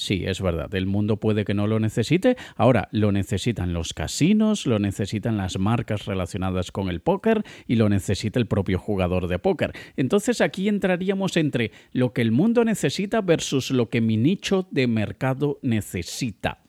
Sí, 0.00 0.24
es 0.24 0.40
verdad, 0.40 0.74
el 0.74 0.86
mundo 0.86 1.18
puede 1.18 1.44
que 1.44 1.52
no 1.52 1.66
lo 1.66 1.78
necesite. 1.78 2.38
Ahora, 2.56 2.88
lo 2.90 3.12
necesitan 3.12 3.74
los 3.74 3.92
casinos, 3.92 4.64
lo 4.64 4.78
necesitan 4.78 5.36
las 5.36 5.58
marcas 5.58 6.06
relacionadas 6.06 6.72
con 6.72 6.88
el 6.88 7.02
póker 7.02 7.44
y 7.66 7.76
lo 7.76 7.90
necesita 7.90 8.38
el 8.38 8.46
propio 8.46 8.78
jugador 8.78 9.28
de 9.28 9.38
póker. 9.38 9.74
Entonces 9.96 10.40
aquí 10.40 10.70
entraríamos 10.70 11.36
entre 11.36 11.72
lo 11.92 12.14
que 12.14 12.22
el 12.22 12.32
mundo 12.32 12.64
necesita 12.64 13.20
versus 13.20 13.72
lo 13.72 13.90
que 13.90 14.00
mi 14.00 14.16
nicho 14.16 14.66
de 14.70 14.86
mercado 14.86 15.58
necesita. 15.60 16.64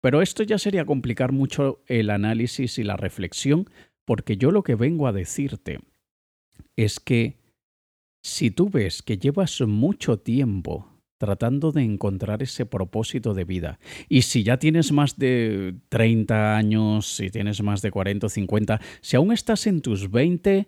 Pero 0.00 0.22
esto 0.22 0.44
ya 0.44 0.56
sería 0.56 0.84
complicar 0.84 1.32
mucho 1.32 1.82
el 1.88 2.10
análisis 2.10 2.78
y 2.78 2.84
la 2.84 2.96
reflexión, 2.96 3.68
porque 4.04 4.36
yo 4.36 4.52
lo 4.52 4.62
que 4.62 4.76
vengo 4.76 5.08
a 5.08 5.12
decirte 5.12 5.80
es 6.76 7.00
que 7.00 7.40
si 8.22 8.52
tú 8.52 8.70
ves 8.70 9.02
que 9.02 9.18
llevas 9.18 9.60
mucho 9.62 10.20
tiempo 10.20 10.91
tratando 11.22 11.70
de 11.70 11.84
encontrar 11.84 12.42
ese 12.42 12.66
propósito 12.66 13.32
de 13.32 13.44
vida. 13.44 13.78
Y 14.08 14.22
si 14.22 14.42
ya 14.42 14.58
tienes 14.58 14.90
más 14.90 15.16
de 15.16 15.76
30 15.88 16.56
años, 16.56 17.14
si 17.14 17.30
tienes 17.30 17.62
más 17.62 17.80
de 17.80 17.92
40 17.92 18.26
o 18.26 18.28
50, 18.28 18.80
si 19.00 19.14
aún 19.14 19.30
estás 19.30 19.68
en 19.68 19.82
tus 19.82 20.10
20, 20.10 20.66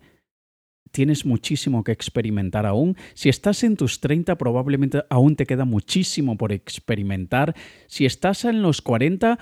tienes 0.91 1.25
muchísimo 1.25 1.83
que 1.83 1.91
experimentar 1.91 2.65
aún. 2.65 2.95
Si 3.15 3.27
estás 3.27 3.65
en 3.65 3.75
tus 3.75 3.99
30, 3.99 4.37
probablemente 4.37 5.03
aún 5.09 5.35
te 5.35 5.45
queda 5.45 5.65
muchísimo 5.65 6.37
por 6.37 6.53
experimentar. 6.53 7.53
Si 7.87 8.05
estás 8.05 8.45
en 8.45 8.61
los 8.61 8.81
40, 8.81 9.37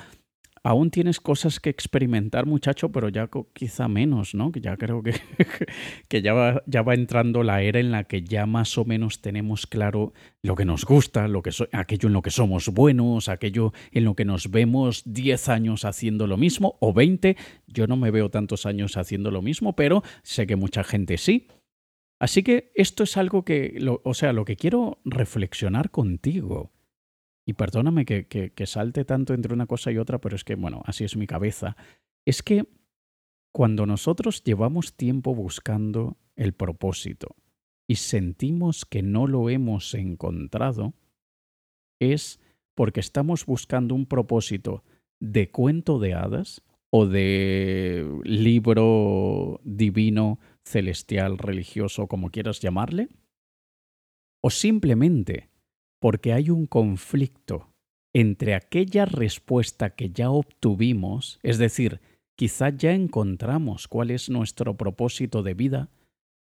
aún 0.64 0.90
tienes 0.90 1.20
cosas 1.20 1.60
que 1.60 1.70
experimentar, 1.70 2.46
muchacho, 2.46 2.90
pero 2.90 3.10
ya 3.10 3.30
quizá 3.54 3.90
menos, 3.90 4.34
¿no? 4.34 4.52
Que 4.52 4.62
ya 4.62 4.78
creo 4.78 5.04
que, 5.04 5.14
que 6.08 6.22
ya, 6.22 6.34
va, 6.34 6.64
ya 6.66 6.82
va 6.82 6.94
entrando 6.94 7.44
la 7.44 7.62
era 7.62 7.80
en 7.80 7.92
la 7.92 8.06
que 8.06 8.24
ya 8.24 8.46
más 8.46 8.78
o 8.78 8.86
menos 8.86 9.22
tenemos 9.22 9.68
claro 9.68 10.14
lo 10.42 10.56
que 10.56 10.66
nos 10.66 10.86
gusta, 10.86 11.28
lo 11.28 11.42
que 11.42 11.52
aquello 11.74 12.08
en 12.08 12.14
lo 12.14 12.22
que 12.22 12.32
somos 12.32 12.70
buenos, 12.70 13.28
aquello 13.28 13.74
en 13.92 14.06
lo 14.06 14.16
que 14.16 14.26
nos 14.26 14.50
vemos 14.50 15.04
10 15.06 15.50
años 15.50 15.84
haciendo 15.86 16.28
lo 16.28 16.38
mismo 16.38 16.78
o 16.80 16.94
20. 16.94 17.36
Yo 17.68 17.86
no 17.88 17.98
me 17.98 18.12
veo 18.12 18.30
tantos 18.30 18.66
años 18.66 18.96
haciendo 18.96 19.32
lo 19.32 19.42
mismo, 19.42 19.76
pero 19.76 20.02
sé 20.24 20.48
que 20.48 20.56
mucha 20.56 20.84
gente 20.84 21.18
sí. 21.18 21.48
Así 22.20 22.42
que 22.42 22.72
esto 22.76 23.04
es 23.04 23.18
algo 23.18 23.44
que, 23.44 23.78
o 24.04 24.14
sea, 24.14 24.32
lo 24.32 24.46
que 24.46 24.56
quiero 24.56 25.02
reflexionar 25.04 25.92
contigo 25.92 26.72
y 27.46 27.54
perdóname 27.54 28.06
que, 28.06 28.26
que, 28.28 28.66
salte 28.66 29.06
tanto 29.06 29.34
entre 29.34 29.54
una 29.54 29.66
cosa 29.66 29.92
y 29.92 29.98
otra, 29.98 30.20
pero 30.20 30.36
es 30.36 30.44
que, 30.44 30.56
bueno, 30.56 30.82
así 30.86 31.04
es 31.04 31.18
mi 31.18 31.28
cabeza, 31.28 31.76
es 32.26 32.42
que 32.42 32.66
cuando 33.54 33.86
nosotros 33.86 34.44
llevamos 34.44 34.96
tiempo 34.96 35.36
buscando 35.36 36.18
el 36.36 36.54
propósito 36.54 37.36
y 37.88 37.96
sentimos 37.96 38.86
que 38.86 39.04
no 39.04 39.28
lo 39.28 39.50
hemos 39.50 39.94
encontrado, 39.94 40.94
es 42.00 42.40
porque 42.76 43.02
estamos 43.02 43.46
buscando 43.46 43.94
un 43.94 44.06
propósito 44.06 44.84
de 45.20 45.52
cuento 45.52 46.00
de 46.00 46.14
hadas 46.14 46.64
o 46.90 47.06
de 47.08 48.08
libro 48.24 49.60
divino, 49.64 50.40
celestial, 50.64 51.38
religioso, 51.38 52.08
como 52.08 52.30
quieras 52.30 52.60
llamarle, 52.60 53.10
o 54.42 54.50
simplemente 54.50 55.50
porque 56.04 56.34
hay 56.34 56.50
un 56.50 56.66
conflicto 56.66 57.72
entre 58.14 58.56
aquella 58.56 59.06
respuesta 59.06 59.92
que 59.92 60.10
ya 60.10 60.32
obtuvimos, 60.32 61.40
es 61.44 61.60
decir, 61.60 62.02
quizá 62.36 62.72
ya 62.72 62.92
encontramos 62.92 63.88
cuál 63.88 64.12
es 64.12 64.30
nuestro 64.30 64.76
propósito 64.76 65.44
de 65.44 65.54
vida, 65.54 65.90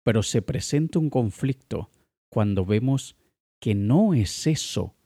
pero 0.03 0.25
se 0.25 0.43
presenta 0.43 0.99
un 0.99 1.09
conflicto 1.09 1.89
cuando 2.33 2.67
vemos 2.67 3.17
que 3.61 3.77
no 3.77 4.13
es 4.13 4.49
eso 4.49 4.97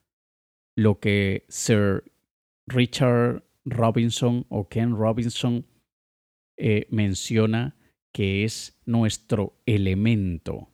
lo 0.78 0.98
que 0.98 1.44
Sir 1.50 2.10
Richard 2.66 3.44
Robinson 3.66 4.46
o 4.48 4.66
Ken 4.70 4.96
Robinson 4.96 5.66
eh, 6.56 6.86
menciona 6.88 7.76
que 8.14 8.44
es 8.44 8.80
nuestro 8.86 9.58
elemento. 9.66 10.70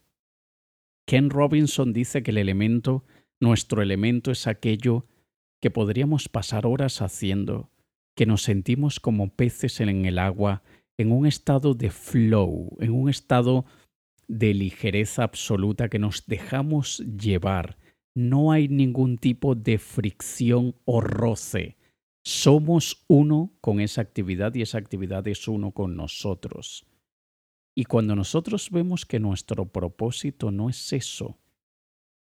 Ken 1.09 1.29
Robinson 1.29 1.93
dice 1.93 2.23
que 2.23 2.31
el 2.31 2.39
elemento 2.39 3.05
nuestro 3.45 3.83
elemento 3.83 4.33
es 4.33 4.49
aquello 4.49 5.07
que 5.61 5.71
podríamos 5.71 6.29
pasar 6.29 6.67
horas 6.67 7.01
haciendo, 7.01 7.71
que 8.17 8.27
nos 8.27 8.43
sentimos 8.43 8.99
como 8.99 9.29
peces 9.35 9.81
en 9.81 10.05
el 10.05 10.19
agua, 10.19 10.63
en 10.99 11.13
un 11.13 11.27
estado 11.27 11.75
de 11.75 11.91
flow, 11.91 12.77
en 12.81 12.91
un 12.93 13.09
estado 13.09 13.65
de 14.27 14.55
ligereza 14.55 15.23
absoluta 15.23 15.89
que 15.89 15.99
nos 15.99 16.27
dejamos 16.27 16.99
llevar. 16.99 17.77
No 18.15 18.53
hay 18.53 18.69
ningún 18.69 19.19
tipo 19.19 19.55
de 19.55 19.79
fricción 19.79 20.75
o 20.85 21.01
roce. 21.01 21.77
Somos 22.25 23.05
uno 23.09 23.53
con 23.61 23.81
esa 23.81 24.01
actividad 24.01 24.55
y 24.55 24.63
esa 24.63 24.79
actividad 24.79 25.27
es 25.29 25.47
uno 25.49 25.73
con 25.73 25.97
nosotros. 25.97 26.87
Y 27.77 27.85
cuando 27.85 28.15
nosotros 28.17 28.71
vemos 28.71 29.05
que 29.05 29.21
nuestro 29.21 29.67
propósito 29.67 30.51
no 30.51 30.71
es 30.71 30.93
eso, 30.93 31.39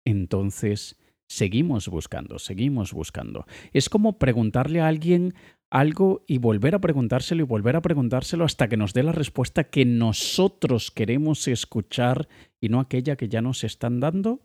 entonces 0.05 0.97
seguimos 1.27 1.87
buscando, 1.87 2.39
seguimos 2.39 2.93
buscando. 2.93 3.45
Es 3.71 3.89
como 3.89 4.17
preguntarle 4.17 4.81
a 4.81 4.87
alguien 4.87 5.33
algo 5.69 6.23
y 6.27 6.37
volver 6.37 6.75
a 6.75 6.79
preguntárselo 6.79 7.41
y 7.41 7.45
volver 7.45 7.75
a 7.75 7.81
preguntárselo 7.81 8.45
hasta 8.45 8.69
que 8.69 8.77
nos 8.77 8.93
dé 8.93 9.01
la 9.01 9.11
respuesta 9.11 9.63
que 9.63 9.85
nosotros 9.85 10.91
queremos 10.91 11.47
escuchar 11.47 12.27
y 12.61 12.69
no 12.69 12.79
aquella 12.79 13.15
que 13.15 13.27
ya 13.27 13.41
nos 13.41 13.63
están 13.63 13.99
dando. 13.99 14.41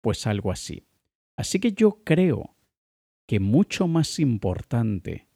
Pues 0.00 0.26
algo 0.26 0.50
así. 0.50 0.86
Así 1.36 1.60
que 1.60 1.72
yo 1.72 2.02
creo 2.04 2.56
que 3.26 3.40
mucho 3.40 3.88
más 3.88 4.18
importante 4.18 5.26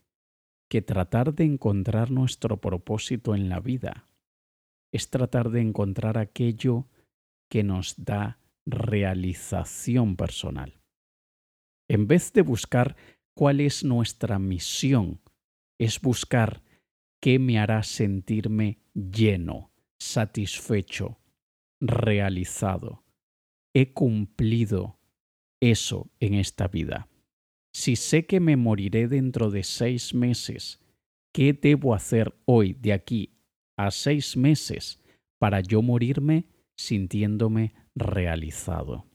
que 0.69 0.81
tratar 0.81 1.35
de 1.35 1.45
encontrar 1.45 2.11
nuestro 2.11 2.61
propósito 2.61 3.35
en 3.35 3.49
la 3.49 3.61
vida 3.61 4.07
es 4.93 5.11
tratar 5.11 5.51
de 5.51 5.61
encontrar 5.61 6.17
aquello 6.17 6.87
que 7.49 7.63
nos 7.63 8.03
da 8.03 8.39
realización 8.71 10.17
personal. 10.17 10.81
En 11.89 12.07
vez 12.07 12.33
de 12.33 12.43
buscar 12.43 12.97
cuál 13.35 13.61
es 13.61 13.85
nuestra 13.85 14.39
misión, 14.39 15.21
es 15.79 16.01
buscar 16.01 16.63
qué 17.21 17.39
me 17.39 17.59
hará 17.59 17.83
sentirme 17.83 18.79
lleno, 18.95 19.73
satisfecho, 19.99 21.19
realizado. 21.81 23.05
He 23.75 23.93
cumplido 23.93 24.99
eso 25.61 26.11
en 26.21 26.35
esta 26.35 26.69
vida. 26.69 27.09
Si 27.73 27.97
sé 27.97 28.27
que 28.27 28.41
me 28.41 28.57
moriré 28.57 29.07
dentro 29.09 29.51
de 29.51 29.63
seis 29.63 30.15
meses, 30.15 30.81
¿qué 31.33 31.53
debo 31.53 31.95
hacer 31.95 32.35
hoy 32.45 32.75
de 32.75 32.93
aquí 32.93 33.39
a 33.77 33.91
seis 33.91 34.37
meses 34.37 35.01
para 35.39 35.61
yo 35.61 35.81
morirme 35.83 36.47
sintiéndome 36.81 37.75
realizado. 37.95 39.07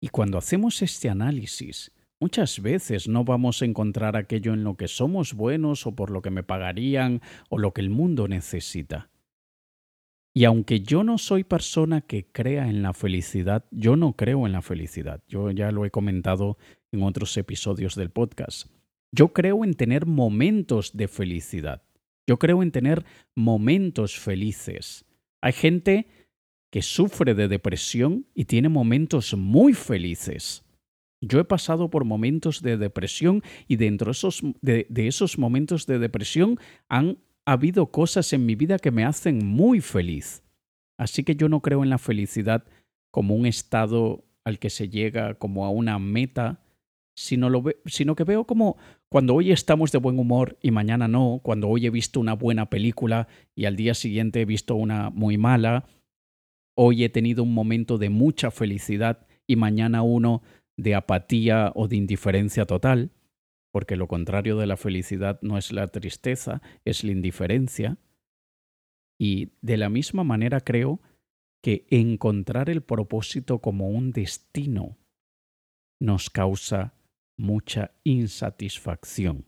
Y 0.00 0.08
cuando 0.08 0.38
hacemos 0.38 0.82
este 0.82 1.08
análisis, 1.08 1.92
muchas 2.20 2.60
veces 2.60 3.08
no 3.08 3.24
vamos 3.24 3.62
a 3.62 3.64
encontrar 3.64 4.16
aquello 4.16 4.52
en 4.52 4.64
lo 4.64 4.76
que 4.76 4.88
somos 4.88 5.34
buenos 5.34 5.86
o 5.86 5.94
por 5.94 6.10
lo 6.10 6.22
que 6.22 6.30
me 6.30 6.42
pagarían 6.42 7.22
o 7.48 7.58
lo 7.58 7.72
que 7.72 7.80
el 7.80 7.90
mundo 7.90 8.26
necesita. 8.26 9.10
Y 10.34 10.44
aunque 10.44 10.80
yo 10.80 11.04
no 11.04 11.18
soy 11.18 11.44
persona 11.44 12.00
que 12.00 12.24
crea 12.24 12.68
en 12.68 12.82
la 12.82 12.94
felicidad, 12.94 13.64
yo 13.70 13.96
no 13.96 14.16
creo 14.16 14.46
en 14.46 14.52
la 14.52 14.62
felicidad. 14.62 15.22
Yo 15.28 15.50
ya 15.50 15.70
lo 15.70 15.84
he 15.84 15.90
comentado 15.90 16.56
en 16.90 17.02
otros 17.02 17.36
episodios 17.36 17.94
del 17.94 18.10
podcast. 18.10 18.66
Yo 19.12 19.32
creo 19.34 19.62
en 19.62 19.74
tener 19.74 20.06
momentos 20.06 20.96
de 20.96 21.06
felicidad. 21.06 21.82
Yo 22.26 22.38
creo 22.38 22.62
en 22.62 22.72
tener 22.72 23.04
momentos 23.36 24.18
felices. 24.18 25.04
Hay 25.42 25.52
gente 25.52 26.06
que 26.72 26.80
sufre 26.80 27.34
de 27.34 27.48
depresión 27.48 28.26
y 28.34 28.46
tiene 28.46 28.70
momentos 28.70 29.36
muy 29.36 29.74
felices. 29.74 30.64
Yo 31.20 31.38
he 31.38 31.44
pasado 31.44 31.90
por 31.90 32.06
momentos 32.06 32.62
de 32.62 32.78
depresión 32.78 33.42
y 33.68 33.76
dentro 33.76 34.10
esos, 34.10 34.42
de, 34.62 34.86
esos 34.96 35.38
momentos 35.38 35.86
de 35.86 35.98
depresión 35.98 36.58
han 36.88 37.18
habido 37.44 37.92
cosas 37.92 38.32
en 38.32 38.46
mi 38.46 38.54
vida 38.54 38.78
que 38.78 38.90
me 38.90 39.04
hacen 39.04 39.46
muy 39.46 39.82
feliz. 39.82 40.42
Así 40.98 41.24
que 41.24 41.36
yo 41.36 41.50
no 41.50 41.60
creo 41.60 41.82
en 41.82 41.90
la 41.90 41.98
felicidad 41.98 42.64
como 43.10 43.34
un 43.34 43.44
estado 43.44 44.24
al 44.42 44.58
que 44.58 44.70
se 44.70 44.88
llega, 44.88 45.34
como 45.34 45.66
a 45.66 45.70
una 45.70 45.98
meta, 45.98 46.64
sino 47.14 48.16
que 48.16 48.24
veo 48.24 48.46
como 48.46 48.78
cuando 49.10 49.34
hoy 49.34 49.52
estamos 49.52 49.92
de 49.92 49.98
buen 49.98 50.18
humor 50.18 50.56
y 50.62 50.70
mañana 50.70 51.06
no, 51.06 51.40
cuando 51.42 51.68
hoy 51.68 51.84
he 51.84 51.90
visto 51.90 52.18
una 52.18 52.32
buena 52.32 52.70
película 52.70 53.28
y 53.54 53.66
al 53.66 53.76
día 53.76 53.92
siguiente 53.92 54.40
he 54.40 54.46
visto 54.46 54.74
una 54.74 55.10
muy 55.10 55.36
mala, 55.36 55.84
hoy 56.74 57.04
he 57.04 57.08
tenido 57.08 57.42
un 57.42 57.54
momento 57.54 57.98
de 57.98 58.10
mucha 58.10 58.50
felicidad 58.50 59.26
y 59.46 59.56
mañana 59.56 60.02
uno 60.02 60.42
de 60.76 60.94
apatía 60.94 61.72
o 61.74 61.88
de 61.88 61.96
indiferencia 61.96 62.66
total, 62.66 63.12
porque 63.72 63.96
lo 63.96 64.08
contrario 64.08 64.56
de 64.56 64.66
la 64.66 64.76
felicidad 64.76 65.38
no 65.42 65.58
es 65.58 65.72
la 65.72 65.88
tristeza, 65.88 66.62
es 66.84 67.04
la 67.04 67.12
indiferencia. 67.12 67.98
Y 69.18 69.52
de 69.60 69.76
la 69.76 69.88
misma 69.88 70.24
manera 70.24 70.60
creo 70.60 71.00
que 71.62 71.86
encontrar 71.90 72.68
el 72.70 72.82
propósito 72.82 73.60
como 73.60 73.88
un 73.88 74.10
destino 74.10 74.98
nos 76.00 76.30
causa 76.30 76.94
mucha 77.38 77.92
insatisfacción, 78.02 79.46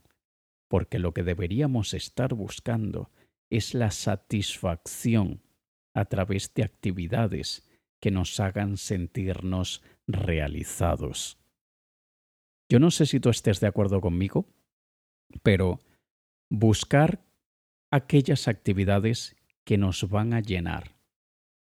porque 0.69 0.99
lo 0.99 1.13
que 1.13 1.25
deberíamos 1.25 1.93
estar 1.93 2.35
buscando 2.35 3.11
es 3.51 3.75
la 3.75 3.91
satisfacción 3.91 5.44
a 5.95 6.05
través 6.05 6.53
de 6.55 6.65
actividades 6.65 7.69
que 8.01 8.11
nos 8.11 8.39
hagan 8.41 8.77
sentirnos 8.77 9.83
realizados. 10.07 11.39
Yo 12.69 12.79
no 12.79 12.91
sé 12.91 13.07
si 13.07 13.21
tú 13.21 13.31
estés 13.31 13.61
de 13.61 13.67
acuerdo 13.67 14.01
conmigo, 14.01 14.47
pero 15.43 15.81
buscar 16.51 17.25
aquellas 17.91 18.49
actividades 18.49 19.37
que 19.65 19.79
nos 19.79 20.09
van 20.09 20.35
a 20.35 20.41
llenar 20.41 20.95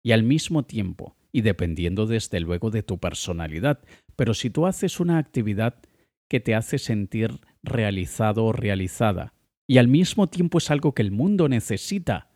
y 0.03 0.12
al 0.12 0.23
mismo 0.23 0.65
tiempo, 0.65 1.17
y 1.31 1.43
dependiendo 1.43 2.07
desde 2.07 2.41
luego 2.41 2.71
de 2.71 2.83
tu 2.83 2.99
personalidad, 2.99 3.81
pero 4.17 4.35
si 4.35 4.51
tú 4.51 4.67
haces 4.67 5.01
una 5.01 5.19
actividad 5.19 5.81
que 6.29 6.41
te 6.41 6.55
hace 6.55 6.79
sentir 6.79 7.41
realizado 7.62 8.45
o 8.45 8.53
realizada, 8.53 9.33
y 9.69 9.79
al 9.79 9.89
mismo 9.89 10.29
tiempo 10.29 10.59
es 10.59 10.71
algo 10.71 10.93
que 10.93 11.03
el 11.03 11.12
mundo 11.12 11.49
necesita, 11.49 12.31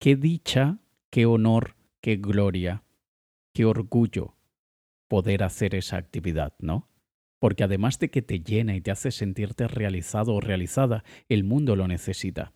qué 0.00 0.16
dicha, 0.16 0.78
qué 1.10 1.26
honor, 1.26 1.76
qué 2.00 2.16
gloria, 2.16 2.84
qué 3.54 3.64
orgullo 3.64 4.36
poder 5.08 5.42
hacer 5.42 5.74
esa 5.74 5.96
actividad, 5.96 6.54
¿no? 6.58 6.88
Porque 7.40 7.64
además 7.64 7.98
de 7.98 8.10
que 8.10 8.22
te 8.22 8.40
llena 8.40 8.76
y 8.76 8.80
te 8.80 8.90
hace 8.90 9.10
sentirte 9.10 9.68
realizado 9.68 10.34
o 10.34 10.40
realizada, 10.40 11.04
el 11.28 11.44
mundo 11.44 11.76
lo 11.76 11.88
necesita. 11.88 12.52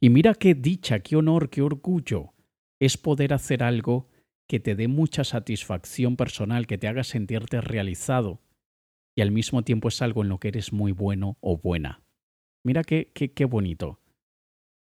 Y 0.00 0.10
mira 0.10 0.34
qué 0.34 0.54
dicha, 0.54 1.00
qué 1.00 1.16
honor, 1.16 1.50
qué 1.50 1.62
orgullo 1.62 2.32
es 2.80 2.96
poder 2.96 3.34
hacer 3.34 3.62
algo 3.62 4.08
que 4.48 4.60
te 4.60 4.74
dé 4.74 4.88
mucha 4.88 5.24
satisfacción 5.24 6.16
personal, 6.16 6.66
que 6.66 6.78
te 6.78 6.88
haga 6.88 7.04
sentirte 7.04 7.60
realizado 7.60 8.40
y 9.16 9.22
al 9.22 9.30
mismo 9.30 9.62
tiempo 9.62 9.88
es 9.88 10.02
algo 10.02 10.22
en 10.22 10.28
lo 10.28 10.38
que 10.38 10.48
eres 10.48 10.72
muy 10.72 10.92
bueno 10.92 11.36
o 11.40 11.56
buena. 11.56 12.02
Mira 12.64 12.82
qué, 12.82 13.10
qué, 13.14 13.32
qué 13.32 13.44
bonito. 13.44 14.00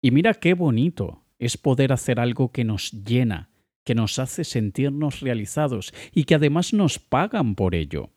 Y 0.02 0.12
mira 0.12 0.34
qué 0.34 0.54
bonito 0.54 1.25
es 1.40 1.58
poder 1.58 1.92
hacer 1.92 2.20
algo 2.20 2.52
que 2.52 2.64
nos 2.64 2.92
llena, 2.92 3.50
que 3.84 3.96
nos 3.96 4.20
hace 4.20 4.44
sentirnos 4.44 5.20
realizados 5.20 5.94
y 6.14 6.24
que 6.24 6.36
además 6.36 6.74
nos 6.74 7.00
pagan 7.00 7.56
por 7.56 7.76
ello. 7.76 8.10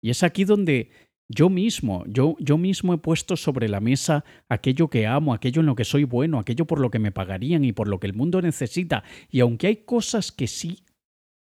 Y 0.00 0.10
es 0.10 0.22
aquí 0.22 0.44
donde 0.44 0.90
yo 1.28 1.50
mismo, 1.50 2.04
yo, 2.06 2.36
yo 2.40 2.56
mismo 2.56 2.94
he 2.94 2.98
puesto 2.98 3.36
sobre 3.36 3.68
la 3.68 3.80
mesa 3.80 4.24
aquello 4.48 4.88
que 4.88 5.06
amo, 5.06 5.34
aquello 5.34 5.60
en 5.60 5.66
lo 5.66 5.74
que 5.74 5.84
soy 5.84 6.04
bueno, 6.04 6.38
aquello 6.38 6.64
por 6.64 6.80
lo 6.80 6.90
que 6.90 6.98
me 6.98 7.12
pagarían 7.12 7.64
y 7.64 7.72
por 7.72 7.88
lo 7.88 8.00
que 8.00 8.06
el 8.06 8.14
mundo 8.14 8.40
necesita. 8.40 9.04
Y 9.30 9.40
aunque 9.40 9.66
hay 9.66 9.76
cosas 9.76 10.32
que 10.32 10.46
sí 10.46 10.84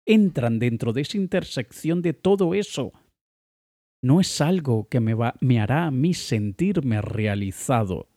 entran 0.04 0.58
dentro 0.58 0.92
de 0.92 1.02
esa 1.02 1.16
intersección 1.16 2.02
de 2.02 2.12
todo 2.12 2.54
eso, 2.54 2.92
no 4.02 4.20
es 4.20 4.40
algo 4.40 4.88
que 4.88 5.00
me, 5.00 5.14
va, 5.14 5.34
me 5.40 5.60
hará 5.60 5.86
a 5.86 5.90
mí 5.90 6.14
sentirme 6.14 7.00
realizado. 7.00 8.08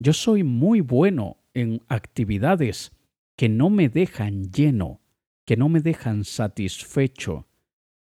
Yo 0.00 0.12
soy 0.12 0.44
muy 0.44 0.80
bueno 0.80 1.38
en 1.54 1.82
actividades 1.88 2.92
que 3.36 3.48
no 3.48 3.68
me 3.70 3.88
dejan 3.88 4.50
lleno, 4.50 5.00
que 5.44 5.56
no 5.56 5.68
me 5.68 5.80
dejan 5.80 6.24
satisfecho. 6.24 7.48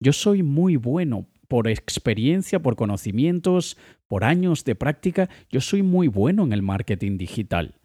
Yo 0.00 0.12
soy 0.12 0.42
muy 0.42 0.76
bueno 0.76 1.28
por 1.48 1.68
experiencia, 1.68 2.62
por 2.62 2.76
conocimientos, 2.76 3.76
por 4.06 4.24
años 4.24 4.64
de 4.64 4.74
práctica, 4.74 5.28
yo 5.50 5.60
soy 5.60 5.82
muy 5.82 6.08
bueno 6.08 6.44
en 6.44 6.52
el 6.52 6.62
marketing 6.62 7.18
digital. 7.18 7.80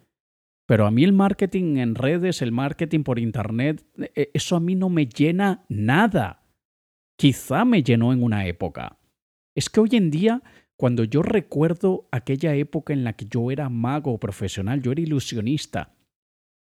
Pero 0.67 0.86
a 0.86 0.91
mí 0.91 1.03
el 1.03 1.13
marketing 1.13 1.77
en 1.77 1.95
redes, 1.95 2.41
el 2.41 2.51
marketing 2.51 3.03
por 3.03 3.19
Internet, 3.19 3.86
e, 4.15 4.29
eso 4.33 4.55
a 4.55 4.60
mí 4.60 4.75
no 4.75 4.89
me 4.89 5.07
llena 5.07 5.65
nada. 5.69 6.43
Quizá 7.17 7.65
me 7.65 7.83
llenó 7.83 8.13
en 8.13 8.21
una 8.21 8.45
época. 8.45 8.99
Es 9.55 9.69
que 9.69 9.79
hoy 9.79 9.89
en 9.93 10.12
día, 10.12 10.43
cuando 10.77 11.03
yo 11.03 11.23
recuerdo 11.23 12.07
aquella 12.11 12.55
época 12.55 12.93
en 12.93 13.03
la 13.03 13.13
que 13.13 13.25
yo 13.25 13.51
era 13.51 13.69
mago 13.69 14.19
profesional, 14.19 14.81
yo 14.81 14.91
era 14.91 15.01
ilusionista, 15.01 15.95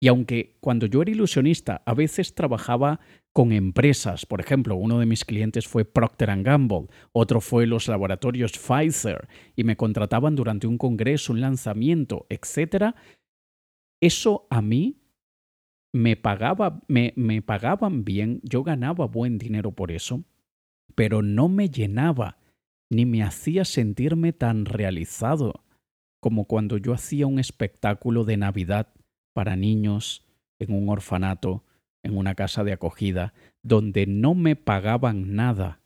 y 0.00 0.09
aunque 0.09 0.57
cuando 0.61 0.87
yo 0.87 1.03
era 1.03 1.11
ilusionista 1.11 1.83
a 1.87 1.94
veces 1.94 2.35
trabajaba 2.35 3.00
con 3.33 3.53
empresas, 3.53 4.27
por 4.27 4.40
ejemplo, 4.40 4.77
uno 4.77 4.98
de 4.98 5.07
mis 5.07 5.24
clientes 5.24 5.66
fue 5.66 5.85
Procter⁇ 5.85 6.29
Gamble, 6.42 6.88
otro 7.12 7.40
fue 7.40 7.66
los 7.66 7.88
laboratorios 7.88 8.53
Pfizer, 8.53 9.29
y 9.57 9.64
me 9.64 9.77
contrataban 9.77 10.37
durante 10.37 10.66
un 10.66 10.79
congreso, 10.79 11.33
un 11.33 11.40
lanzamiento, 11.40 12.27
etc., 12.29 12.94
eso 14.00 14.46
a 14.50 14.61
mí 14.61 15.00
me, 15.94 16.16
pagaba, 16.16 16.83
me, 16.88 17.40
pagaban 17.40 18.05
bien, 18.05 18.40
yo 18.42 18.62
ganaba 18.62 19.07
buen 19.07 19.38
dinero 19.38 19.72
por 19.72 19.90
eso, 19.90 20.24
pero 20.94 21.22
no 21.22 21.48
me 21.48 21.70
llenaba 21.70 22.37
ni 22.94 23.07
me 23.07 23.22
hacía 23.22 23.64
sentirme 23.64 24.33
tan 24.33 24.64
realizado 24.64 25.64
como 26.20 26.46
cuando 26.46 26.78
yo 26.78 26.94
hacía 26.94 27.26
un 27.26 27.38
espectáculo 27.38 28.24
de 28.24 28.37
Navidad 28.37 28.94
para 29.35 29.57
niños 29.57 30.24
en 30.59 30.72
un 30.72 30.88
orfanato, 30.88 31.64
en 32.02 32.16
una 32.16 32.35
casa 32.35 32.64
de 32.64 32.72
acogida, 32.72 33.35
donde 33.62 34.07
no 34.07 34.35
me 34.35 34.57
pagaban 34.57 35.35
nada. 35.35 35.80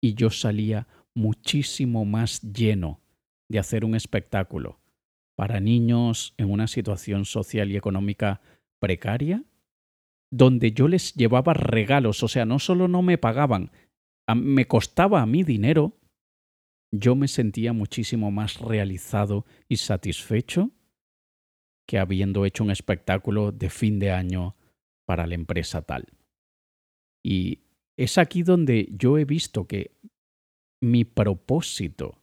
Y 0.00 0.14
yo 0.14 0.30
salía 0.30 0.86
muchísimo 1.14 2.04
más 2.04 2.40
lleno 2.40 3.00
de 3.48 3.58
hacer 3.58 3.84
un 3.84 3.94
espectáculo 3.94 4.78
para 5.36 5.60
niños 5.60 6.34
en 6.38 6.50
una 6.50 6.66
situación 6.66 7.24
social 7.24 7.70
y 7.70 7.76
económica 7.76 8.40
precaria, 8.78 9.44
donde 10.30 10.72
yo 10.72 10.88
les 10.88 11.14
llevaba 11.14 11.52
regalos, 11.52 12.22
o 12.22 12.28
sea, 12.28 12.46
no 12.46 12.58
solo 12.58 12.88
no 12.88 13.02
me 13.02 13.18
pagaban, 13.18 13.70
me 14.34 14.66
costaba 14.66 15.20
a 15.20 15.26
mí 15.26 15.42
dinero, 15.42 15.98
yo 16.92 17.16
me 17.16 17.26
sentía 17.26 17.72
muchísimo 17.72 18.30
más 18.30 18.60
realizado 18.60 19.46
y 19.68 19.78
satisfecho 19.78 20.70
que 21.86 21.98
habiendo 21.98 22.44
hecho 22.44 22.62
un 22.62 22.70
espectáculo 22.70 23.50
de 23.50 23.70
fin 23.70 23.98
de 23.98 24.12
año 24.12 24.56
para 25.06 25.26
la 25.26 25.34
empresa 25.34 25.82
tal. 25.82 26.06
Y 27.24 27.60
es 27.96 28.18
aquí 28.18 28.42
donde 28.42 28.88
yo 28.92 29.18
he 29.18 29.24
visto 29.24 29.66
que 29.66 29.96
mi 30.80 31.04
propósito 31.04 32.22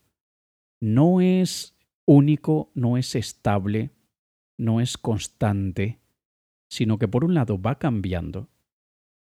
no 0.80 1.20
es 1.20 1.76
único, 2.06 2.70
no 2.74 2.96
es 2.96 3.14
estable, 3.14 3.90
no 4.58 4.80
es 4.80 4.96
constante, 4.96 6.00
sino 6.70 6.98
que 6.98 7.08
por 7.08 7.24
un 7.24 7.34
lado 7.34 7.60
va 7.60 7.78
cambiando. 7.78 8.48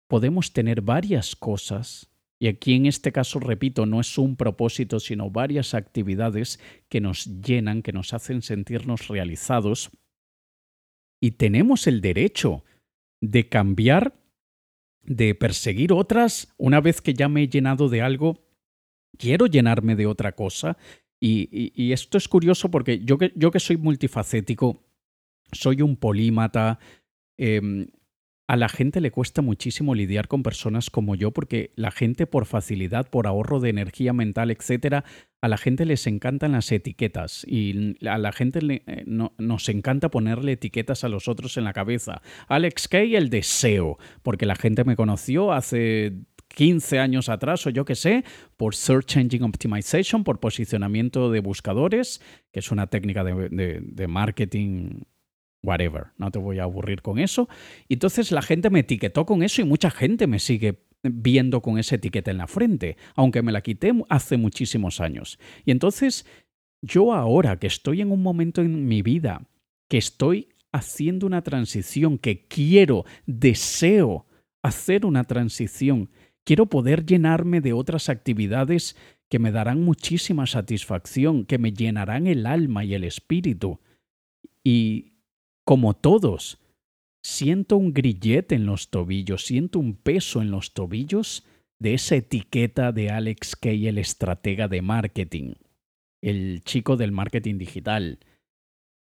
Podemos 0.08 0.52
tener 0.54 0.82
varias 0.82 1.36
cosas, 1.36 2.11
y 2.42 2.48
aquí 2.48 2.74
en 2.74 2.88
este 2.88 3.12
caso, 3.12 3.40
repito, 3.40 3.86
no 3.86 4.00
es 4.00 4.18
un 4.18 4.36
propósito, 4.36 5.00
sino 5.00 5.30
varias 5.30 5.76
actividades 5.76 6.60
que 6.90 7.00
nos 7.00 7.40
llenan, 7.40 7.84
que 7.84 7.94
nos 7.94 8.16
hacen 8.16 8.42
sentirnos 8.42 9.10
realizados, 9.10 9.92
y 11.22 11.32
tenemos 11.34 11.86
el 11.86 12.02
derecho 12.02 12.64
de 13.22 13.48
cambiar, 13.48 14.20
de 15.04 15.36
perseguir 15.36 15.94
otras. 15.94 16.52
Una 16.58 16.82
vez 16.82 17.00
que 17.00 17.14
ya 17.14 17.30
me 17.30 17.44
he 17.44 17.48
llenado 17.48 17.90
de 17.90 18.02
algo, 18.02 18.44
quiero 19.20 19.46
llenarme 19.46 19.96
de 19.96 20.08
otra 20.08 20.32
cosa. 20.32 20.80
Y, 21.20 21.92
esto 21.94 22.18
es 22.18 22.28
curioso 22.28 22.72
porque 22.72 23.06
yo 23.06 23.20
que, 23.20 23.34
yo 23.36 23.52
que 23.52 23.60
soy 23.60 23.78
multifacético, 23.78 24.84
soy 25.52 25.84
un 25.84 25.96
polímata, 25.96 26.80
em, 27.38 27.86
a 28.52 28.58
la 28.58 28.68
gente 28.68 29.00
le 29.00 29.12
cuesta 29.12 29.42
muchísimo 29.42 29.96
lidiar 29.96 30.28
con 30.28 30.44
personas 30.44 30.90
como 30.90 31.16
yo 31.16 31.32
porque 31.32 31.72
la 31.78 31.90
gente 31.90 32.28
por 32.28 32.46
facilidad, 32.46 33.10
por 33.10 33.26
ahorro 33.26 33.62
de 33.62 33.70
energía 33.70 34.12
mental, 34.12 34.52
etcétera, 34.52 35.06
a 35.40 35.48
la 35.48 35.58
gente 35.58 35.86
les 35.86 36.06
encantan 36.06 36.52
las 36.52 36.70
etiquetas 36.70 37.46
y 37.48 37.96
a 38.06 38.18
la 38.18 38.34
gente 38.34 38.60
eh, 38.86 39.06
nos 39.06 39.70
encanta 39.70 40.12
ponerle 40.12 40.52
etiquetas 40.52 41.06
a 41.06 41.08
los 41.08 41.30
otros 41.30 41.56
en 41.56 41.64
la 41.64 41.72
cabeza. 41.72 42.22
Alex 42.50 42.90
Kay 42.90 43.16
el 43.16 43.30
deseo, 43.30 43.98
porque 44.22 44.46
la 44.46 44.58
gente 44.58 44.84
me 44.84 44.98
conoció 44.98 45.54
hace 45.54 46.12
15 46.50 47.00
años 47.00 47.30
atrás 47.30 47.66
o 47.68 47.70
yo 47.70 47.86
qué 47.86 47.96
sé, 47.96 48.26
por 48.58 48.76
Search 48.76 49.16
Engine 49.16 49.46
Optimization, 49.46 50.26
por 50.26 50.42
posicionamiento 50.42 51.32
de 51.32 51.40
buscadores, 51.40 52.22
que 52.52 52.60
es 52.60 52.70
una 52.70 52.88
técnica 52.88 53.24
de, 53.24 54.08
marketing 54.10 55.04
whatever, 55.63 56.08
no 56.17 56.32
te 56.32 56.39
voy 56.39 56.60
a 56.60 56.63
aburrir 56.63 57.02
con 57.02 57.19
eso. 57.19 57.47
Y 57.88 57.95
entonces 57.95 58.32
la 58.32 58.41
gente 58.41 58.69
me 58.69 58.80
etiquetó 58.80 59.26
con 59.26 59.43
eso 59.43 59.62
y 59.62 59.65
mucha 59.65 59.91
gente 59.91 60.28
me 60.28 60.39
sigue 60.39 60.84
viendo 61.04 61.62
con 61.62 61.78
esa 61.78 61.95
etiqueta 61.95 62.32
en 62.32 62.38
la 62.38 62.47
frente, 62.47 62.97
aunque 63.15 63.41
me 63.41 63.52
la 63.52 63.62
quité 63.62 63.93
hace 64.10 64.38
muchísimos 64.38 65.02
años. 65.02 65.39
Y 65.65 65.71
entonces 65.71 66.26
yo 66.82 67.13
ahora 67.13 67.58
que 67.60 67.67
estoy 67.67 68.02
en 68.02 68.12
un 68.12 68.24
momento 68.24 68.62
en 68.62 68.88
mi 68.88 69.02
vida, 69.02 69.47
que 69.89 69.97
estoy 69.97 70.50
haciendo 70.71 71.28
una 71.28 71.43
transición, 71.43 72.17
que 72.17 72.47
quiero, 72.47 73.06
deseo 73.26 74.26
hacer 74.63 75.06
una 75.06 75.24
transición, 75.24 76.10
quiero 76.43 76.67
poder 76.67 77.06
llenarme 77.06 77.62
de 77.62 77.74
otras 77.74 78.10
actividades 78.10 78.95
que 79.30 79.39
me 79.39 79.52
darán 79.52 79.82
muchísima 79.82 80.45
satisfacción, 80.45 81.45
que 81.45 81.58
me 81.58 81.71
llenarán 81.71 82.28
el 82.28 82.45
alma 82.45 82.84
y 82.84 82.93
el 82.93 83.04
espíritu. 83.04 83.80
Y 84.63 85.11
como 85.72 85.94
todos, 85.94 86.60
siento 87.26 87.78
un 87.78 87.94
grillete 87.94 88.56
en 88.56 88.66
los 88.66 88.90
tobillos, 88.90 89.46
siento 89.46 89.80
un 89.80 89.96
peso 89.96 90.42
en 90.42 90.52
los 90.52 90.74
tobillos 90.74 91.46
de 91.80 91.94
esa 91.94 92.18
etiqueta 92.18 92.92
de 92.92 93.10
Alex 93.10 93.56
Kay, 93.56 93.88
el 93.88 93.98
estratega 93.98 94.68
de 94.68 94.82
marketing, 94.82 95.54
el 96.22 96.62
chico 96.66 96.98
del 96.98 97.14
marketing 97.14 97.58
digital. 97.58 98.20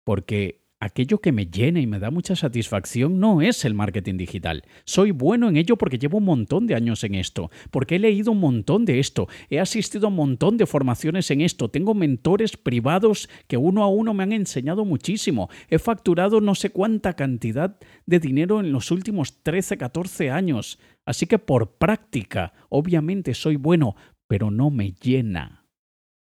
Porque 0.06 0.63
aquello 0.84 1.20
que 1.20 1.32
me 1.32 1.46
llena 1.46 1.80
y 1.80 1.88
me 1.88 2.00
da 2.00 2.12
mucha 2.12 2.36
satisfacción 2.36 3.20
no 3.20 3.42
es 3.42 3.64
el 3.64 3.74
marketing 3.74 4.18
digital. 4.18 4.64
Soy 4.84 5.12
bueno 5.12 5.48
en 5.48 5.56
ello 5.56 5.78
porque 5.78 5.98
llevo 5.98 6.18
un 6.18 6.26
montón 6.26 6.68
de 6.68 6.76
años 6.76 7.04
en 7.04 7.16
esto, 7.16 7.50
porque 7.72 7.96
he 7.96 8.00
leído 8.00 8.32
un 8.32 8.40
montón 8.40 8.84
de 8.86 9.00
esto, 9.00 9.28
he 9.50 9.60
asistido 9.60 10.08
a 10.08 10.10
un 10.10 10.18
montón 10.18 10.58
de 10.58 10.66
formaciones 10.66 11.32
en 11.32 11.42
esto, 11.42 11.70
tengo 11.70 11.94
mentores 11.94 12.58
privados 12.58 13.30
que 13.48 13.58
uno 13.58 13.84
a 13.84 13.88
uno 13.88 14.14
me 14.14 14.24
han 14.24 14.34
enseñado 14.34 14.84
muchísimo, 14.84 15.50
he 15.70 15.80
facturado 15.80 16.42
no 16.42 16.54
sé 16.54 16.70
cuánta 16.70 17.14
cantidad 17.14 17.78
de 18.06 18.20
dinero 18.20 18.60
en 18.60 18.72
los 18.72 18.92
últimos 18.92 19.42
13, 19.42 19.78
14 19.78 20.32
años. 20.32 20.80
Así 21.06 21.28
que 21.28 21.40
por 21.40 21.78
práctica, 21.78 22.54
obviamente 22.70 23.34
soy 23.34 23.56
bueno, 23.56 23.96
pero 24.28 24.52
no 24.52 24.70
me 24.70 24.94
llena, 24.94 25.66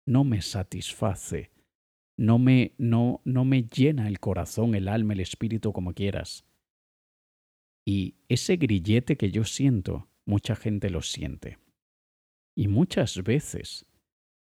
no 0.06 0.24
me 0.24 0.42
satisface 0.42 1.57
no 2.18 2.38
me, 2.38 2.74
no, 2.78 3.22
no 3.24 3.44
me 3.44 3.62
llena 3.62 4.08
el 4.08 4.18
corazón, 4.18 4.74
el 4.74 4.88
alma, 4.88 5.14
el 5.14 5.20
espíritu 5.20 5.72
como 5.72 5.94
quieras. 5.94 6.44
Y 7.86 8.16
ese 8.28 8.56
grillete 8.56 9.16
que 9.16 9.30
yo 9.30 9.44
siento, 9.44 10.08
mucha 10.26 10.56
gente 10.56 10.90
lo 10.90 11.00
siente. 11.00 11.58
Y 12.56 12.66
muchas 12.66 13.22
veces 13.22 13.86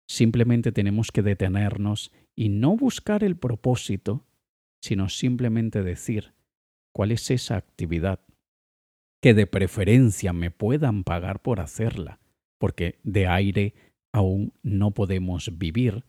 simplemente 0.06 0.72
tenemos 0.72 1.10
que 1.10 1.22
detenernos 1.22 2.12
y 2.36 2.50
no 2.50 2.76
buscar 2.76 3.24
el 3.24 3.36
propósito, 3.36 4.26
sino 4.82 5.08
simplemente 5.08 5.82
decir 5.82 6.34
cuál 6.94 7.12
es 7.12 7.30
esa 7.30 7.56
actividad 7.56 8.20
que 9.22 9.32
de 9.32 9.46
preferencia 9.46 10.34
me 10.34 10.50
puedan 10.50 11.02
pagar 11.02 11.40
por 11.40 11.60
hacerla, 11.60 12.20
porque 12.58 13.00
de 13.04 13.26
aire 13.26 13.74
aún 14.12 14.52
no 14.62 14.90
podemos 14.90 15.56
vivir, 15.58 16.04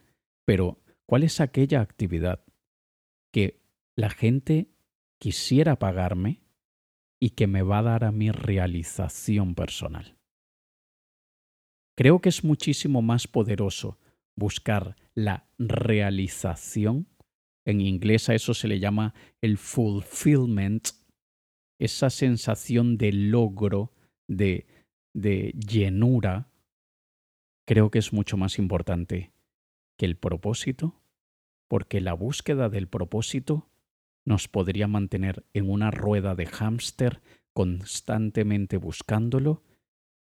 pero 0.45 0.81
¿Cuál 1.07 1.23
es 1.23 1.39
aquella 1.39 1.81
actividad 1.81 2.43
que 3.31 3.61
la 3.95 4.09
gente 4.09 4.71
quisiera 5.19 5.77
pagarme 5.77 6.41
y 7.19 7.31
que 7.31 7.47
me 7.47 7.61
va 7.61 7.79
a 7.79 7.83
dar 7.83 8.03
a 8.05 8.11
mi 8.11 8.31
realización 8.31 9.53
personal? 9.53 10.17
Creo 11.95 12.19
que 12.19 12.29
es 12.29 12.43
muchísimo 12.43 13.01
más 13.01 13.27
poderoso 13.27 13.99
buscar 14.35 14.95
la 15.13 15.47
realización. 15.57 17.07
En 17.65 17.81
inglés 17.81 18.29
a 18.29 18.35
eso 18.35 18.53
se 18.53 18.67
le 18.67 18.79
llama 18.79 19.13
el 19.41 19.57
fulfillment, 19.57 20.89
esa 21.79 22.09
sensación 22.09 22.97
de 22.97 23.13
logro, 23.13 23.93
de, 24.27 24.65
de 25.13 25.53
llenura. 25.53 26.49
Creo 27.65 27.91
que 27.91 27.99
es 27.99 28.11
mucho 28.11 28.37
más 28.37 28.59
importante 28.59 29.34
que 29.97 30.05
el 30.05 30.17
propósito, 30.17 31.01
porque 31.67 32.01
la 32.01 32.13
búsqueda 32.13 32.69
del 32.69 32.87
propósito 32.87 33.69
nos 34.25 34.47
podría 34.47 34.87
mantener 34.87 35.45
en 35.53 35.69
una 35.69 35.91
rueda 35.91 36.35
de 36.35 36.47
hámster 36.47 37.21
constantemente 37.53 38.77
buscándolo 38.77 39.63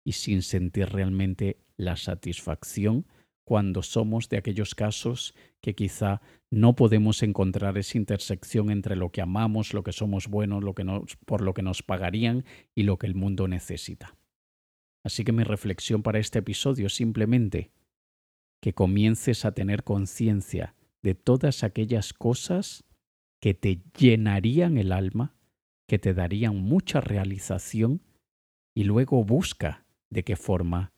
y 0.05 0.13
sin 0.13 0.43
sentir 0.43 0.89
realmente 0.89 1.59
la 1.77 1.97
satisfacción 1.97 3.07
cuando 3.45 3.83
somos 3.83 4.29
de 4.29 4.37
aquellos 4.37 4.75
casos 4.75 5.35
que 5.63 5.75
quizá 5.75 6.21
no 6.51 6.77
podemos 6.77 7.23
encontrar 7.23 7.79
esa 7.79 7.97
intersección 7.97 8.71
entre 8.71 8.95
lo 8.95 9.11
que 9.11 9.23
amamos, 9.23 9.73
lo 9.73 9.83
que 9.83 9.93
somos 9.93 10.29
buenos, 10.29 10.63
lo 10.63 10.75
que 10.75 10.85
por 11.25 11.41
lo 11.41 11.55
que 11.55 11.63
nos 11.63 11.83
pagarían 11.83 12.45
y 12.75 12.83
lo 12.83 12.99
que 12.99 13.07
el 13.07 13.15
mundo 13.15 13.49
necesita. 13.49 14.17
Así 15.03 15.25
que 15.25 15.33
mi 15.33 15.45
reflexión 15.45 16.03
para 16.03 16.19
este 16.19 16.41
episodio 16.41 16.91
simplemente 16.91 17.71
que 18.61 18.73
comiences 18.73 19.45
a 19.45 19.53
tener 19.53 19.85
conciencia 19.85 20.75
de 21.03 21.15
todas 21.15 21.63
aquellas 21.63 22.13
cosas 22.13 22.85
que 23.41 23.55
te 23.55 23.83
llenarían 23.97 24.79
el 24.79 24.93
alma, 24.93 25.35
que 25.87 25.99
te 25.99 26.13
darían 26.13 26.57
mucha 26.57 27.01
realización 27.01 28.03
y 28.75 28.85
luego 28.85 29.25
busca 29.25 29.87
de 30.11 30.25
qué 30.25 30.37
forma 30.37 30.93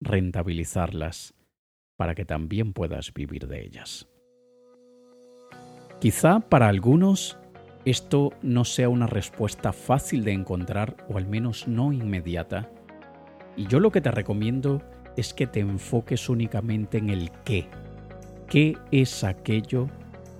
rentabilizarlas 0.00 1.34
para 1.96 2.14
que 2.14 2.24
también 2.24 2.72
puedas 2.72 3.12
vivir 3.12 3.46
de 3.46 3.64
ellas. 3.64 4.08
Quizá 6.00 6.40
para 6.40 6.68
algunos 6.68 7.38
esto 7.84 8.32
no 8.42 8.64
sea 8.64 8.88
una 8.88 9.06
respuesta 9.06 9.72
fácil 9.72 10.24
de 10.24 10.32
encontrar 10.32 10.96
o 11.08 11.18
al 11.18 11.26
menos 11.26 11.68
no 11.68 11.92
inmediata, 11.92 12.70
y 13.56 13.66
yo 13.66 13.78
lo 13.78 13.92
que 13.92 14.00
te 14.00 14.10
recomiendo 14.10 14.82
es 15.16 15.34
que 15.34 15.46
te 15.46 15.60
enfoques 15.60 16.28
únicamente 16.28 16.98
en 16.98 17.10
el 17.10 17.30
qué. 17.44 17.68
¿Qué 18.48 18.76
es 18.90 19.24
aquello 19.24 19.88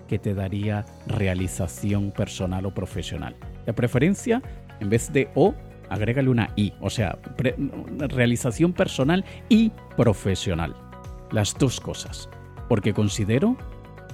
que 0.08 0.18
te 0.18 0.34
daría 0.34 0.84
realización 1.06 2.10
personal 2.10 2.66
o 2.66 2.74
profesional? 2.74 3.36
De 3.66 3.72
preferencia, 3.72 4.42
en 4.80 4.90
vez 4.90 5.12
de 5.12 5.28
o, 5.34 5.54
agrégale 5.88 6.28
una 6.28 6.50
i, 6.56 6.72
o 6.80 6.90
sea, 6.90 7.18
realización 7.36 8.72
personal 8.72 9.24
y 9.48 9.70
profesional. 9.96 10.74
Las 11.30 11.56
dos 11.58 11.80
cosas. 11.80 12.28
Porque 12.68 12.92
considero, 12.92 13.56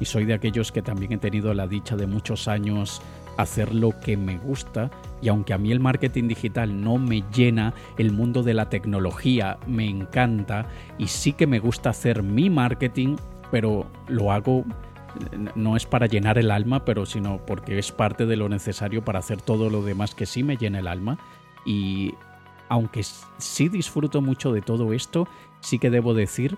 y 0.01 0.05
soy 0.05 0.25
de 0.25 0.35
aquellos 0.35 0.73
que 0.73 0.83
también 0.83 1.12
he 1.12 1.18
tenido 1.18 1.53
la 1.55 1.66
dicha 1.66 1.96
de 1.96 2.07
muchos 2.07 2.49
años 2.49 3.03
hacer 3.42 3.74
lo 3.74 3.98
que 4.00 4.16
me 4.16 4.38
gusta 4.38 4.90
y 5.22 5.29
aunque 5.29 5.53
a 5.53 5.59
mí 5.59 5.72
el 5.72 5.81
marketing 5.81 6.29
digital 6.29 6.81
no 6.83 6.98
me 6.98 7.22
llena, 7.35 7.74
el 7.98 8.12
mundo 8.12 8.42
de 8.42 8.55
la 8.55 8.68
tecnología 8.68 9.59
me 9.66 9.88
encanta 9.88 10.66
y 10.98 11.09
sí 11.09 11.33
que 11.33 11.46
me 11.46 11.59
gusta 11.59 11.90
hacer 11.90 12.22
mi 12.22 12.50
marketing, 12.50 13.16
pero 13.50 13.87
lo 14.09 14.33
hago 14.33 14.64
no 15.57 15.76
es 15.76 15.87
para 15.87 16.07
llenar 16.07 16.38
el 16.38 16.50
alma, 16.50 16.85
pero 16.85 17.05
sino 17.05 17.44
porque 17.44 17.79
es 17.79 17.90
parte 17.90 18.26
de 18.26 18.37
lo 18.37 18.48
necesario 18.48 19.05
para 19.05 19.18
hacer 19.18 19.42
todo 19.42 19.68
lo 19.68 19.83
demás 19.83 20.14
que 20.14 20.26
sí 20.26 20.44
me 20.44 20.57
llena 20.57 20.79
el 20.79 20.87
alma 20.87 21.18
y 21.64 22.14
aunque 22.68 23.03
sí 23.38 23.68
disfruto 23.68 24.20
mucho 24.22 24.53
de 24.53 24.62
todo 24.62 24.92
esto, 24.92 25.26
sí 25.61 25.79
que 25.79 25.90
debo 25.90 26.14
decir 26.14 26.57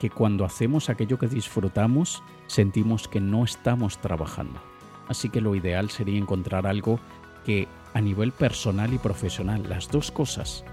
que 0.00 0.08
cuando 0.08 0.44
hacemos 0.44 0.88
aquello 0.88 1.18
que 1.18 1.28
disfrutamos, 1.28 2.22
sentimos 2.46 3.06
que 3.06 3.20
no 3.20 3.44
estamos 3.44 3.98
trabajando. 3.98 4.71
Así 5.12 5.28
que 5.28 5.42
lo 5.42 5.54
ideal 5.54 5.90
sería 5.90 6.16
encontrar 6.16 6.66
algo 6.66 6.98
que 7.44 7.68
a 7.92 8.00
nivel 8.00 8.32
personal 8.32 8.94
y 8.94 8.98
profesional, 8.98 9.68
las 9.68 9.90
dos 9.90 10.10
cosas, 10.10 10.64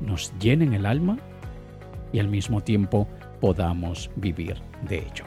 nos 0.00 0.32
llenen 0.38 0.72
el 0.72 0.86
alma 0.86 1.18
y 2.10 2.20
al 2.20 2.28
mismo 2.28 2.62
tiempo 2.62 3.06
podamos 3.38 4.10
vivir 4.16 4.56
de 4.88 5.00
ello. 5.00 5.26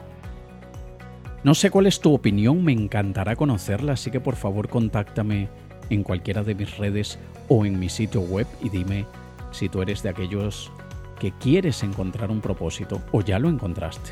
No 1.44 1.54
sé 1.54 1.70
cuál 1.70 1.86
es 1.86 2.00
tu 2.00 2.12
opinión, 2.12 2.64
me 2.64 2.72
encantará 2.72 3.36
conocerla, 3.36 3.92
así 3.92 4.10
que 4.10 4.18
por 4.18 4.34
favor 4.34 4.68
contáctame 4.68 5.48
en 5.88 6.02
cualquiera 6.02 6.42
de 6.42 6.56
mis 6.56 6.76
redes 6.76 7.20
o 7.46 7.64
en 7.64 7.78
mi 7.78 7.88
sitio 7.88 8.22
web 8.22 8.48
y 8.60 8.68
dime 8.68 9.06
si 9.52 9.68
tú 9.68 9.80
eres 9.80 10.02
de 10.02 10.08
aquellos 10.08 10.72
que 11.20 11.30
quieres 11.38 11.84
encontrar 11.84 12.32
un 12.32 12.40
propósito 12.40 13.00
o 13.12 13.20
ya 13.20 13.38
lo 13.38 13.48
encontraste. 13.48 14.10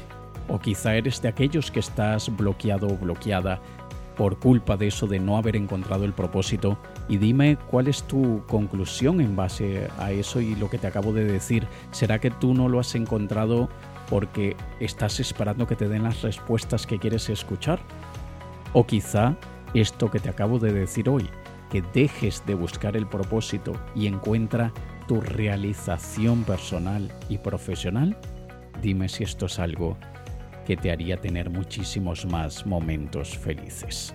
O 0.49 0.61
quizá 0.61 0.95
eres 0.95 1.21
de 1.23 1.29
aquellos 1.29 1.73
que 1.73 1.81
estás 1.81 2.35
bloqueado 2.37 2.87
o 2.87 2.97
bloqueada 2.97 3.61
por 4.17 4.39
culpa 4.39 4.77
de 4.77 4.89
eso 4.89 5.07
de 5.07 5.19
no 5.19 5.37
haber 5.37 5.57
encontrado 5.57 6.05
el 6.05 6.13
propósito 6.13 6.79
y 7.09 7.17
dime 7.17 7.59
cuál 7.71 7.89
es 7.89 8.03
tu 8.05 8.43
conclusión 8.47 9.21
en 9.21 9.37
base 9.37 9.89
a 9.99 10.13
eso 10.13 10.41
y 10.41 10.55
lo 10.55 10.71
que 10.71 10.79
te 10.79 10.87
acabo 10.87 11.13
de 11.13 11.25
decir. 11.25 11.67
¿Será 11.91 12.21
que 12.21 12.31
tú 12.31 12.55
no 12.55 12.69
lo 12.69 12.81
has 12.81 12.95
encontrado 12.95 13.69
porque 14.09 14.57
estás 14.81 15.21
esperando 15.21 15.67
que 15.67 15.77
te 15.77 15.89
den 15.89 16.05
las 16.05 16.23
respuestas 16.23 16.87
que 16.87 16.99
quieres 16.99 17.29
escuchar? 17.29 17.81
O 18.73 18.87
quizá 18.87 19.37
esto 19.75 20.11
que 20.11 20.21
te 20.21 20.29
acabo 20.29 20.59
de 20.59 20.73
decir 20.73 21.09
hoy, 21.09 21.29
que 21.71 21.83
dejes 21.95 22.45
de 22.47 22.55
buscar 22.55 22.97
el 22.97 23.07
propósito 23.07 23.73
y 23.95 24.07
encuentra 24.07 24.73
tu 25.09 25.21
realización 25.21 26.45
personal 26.45 27.11
y 27.29 27.39
profesional, 27.39 28.17
dime 28.81 29.09
si 29.09 29.25
esto 29.25 29.47
es 29.47 29.59
algo 29.59 29.97
que 30.67 30.77
te 30.77 30.91
haría 30.91 31.17
tener 31.17 31.51
muchísimos 31.51 32.27
más 32.27 32.67
momentos 32.67 33.37
felices. 33.37 34.15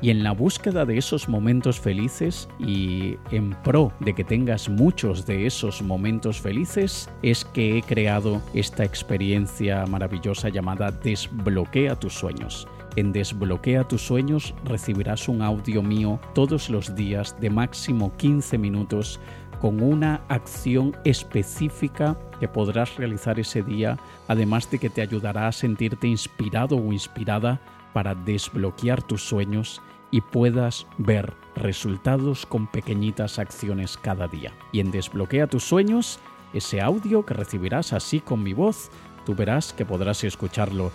Y 0.00 0.10
en 0.10 0.22
la 0.22 0.30
búsqueda 0.30 0.84
de 0.84 0.96
esos 0.96 1.28
momentos 1.28 1.80
felices 1.80 2.48
y 2.60 3.16
en 3.32 3.50
pro 3.64 3.92
de 3.98 4.14
que 4.14 4.22
tengas 4.22 4.68
muchos 4.68 5.26
de 5.26 5.46
esos 5.46 5.82
momentos 5.82 6.40
felices, 6.40 7.10
es 7.22 7.44
que 7.44 7.78
he 7.78 7.82
creado 7.82 8.40
esta 8.54 8.84
experiencia 8.84 9.84
maravillosa 9.86 10.50
llamada 10.50 10.92
Desbloquea 10.92 11.96
tus 11.96 12.14
sueños. 12.14 12.68
En 12.94 13.12
Desbloquea 13.12 13.84
tus 13.84 14.02
sueños 14.02 14.54
recibirás 14.64 15.28
un 15.28 15.42
audio 15.42 15.82
mío 15.82 16.20
todos 16.32 16.70
los 16.70 16.94
días 16.94 17.34
de 17.40 17.50
máximo 17.50 18.16
15 18.16 18.56
minutos 18.56 19.20
con 19.60 19.82
una 19.82 20.22
acción 20.28 20.96
específica 21.04 22.16
que 22.40 22.48
podrás 22.48 22.96
realizar 22.96 23.38
ese 23.40 23.62
día, 23.62 23.98
además 24.28 24.70
de 24.70 24.78
que 24.78 24.90
te 24.90 25.02
ayudará 25.02 25.48
a 25.48 25.52
sentirte 25.52 26.06
inspirado 26.06 26.76
o 26.76 26.92
inspirada 26.92 27.60
para 27.92 28.14
desbloquear 28.14 29.02
tus 29.02 29.22
sueños 29.22 29.82
y 30.10 30.20
puedas 30.20 30.86
ver 30.98 31.34
resultados 31.56 32.46
con 32.46 32.66
pequeñitas 32.66 33.38
acciones 33.38 33.96
cada 33.96 34.28
día. 34.28 34.52
Y 34.72 34.80
en 34.80 34.90
Desbloquea 34.90 35.46
tus 35.46 35.64
sueños, 35.64 36.18
ese 36.54 36.80
audio 36.80 37.26
que 37.26 37.34
recibirás 37.34 37.92
así 37.92 38.20
con 38.20 38.42
mi 38.42 38.54
voz, 38.54 38.90
tú 39.26 39.34
verás 39.34 39.74
que 39.74 39.84
podrás 39.84 40.24
escucharlo 40.24 40.90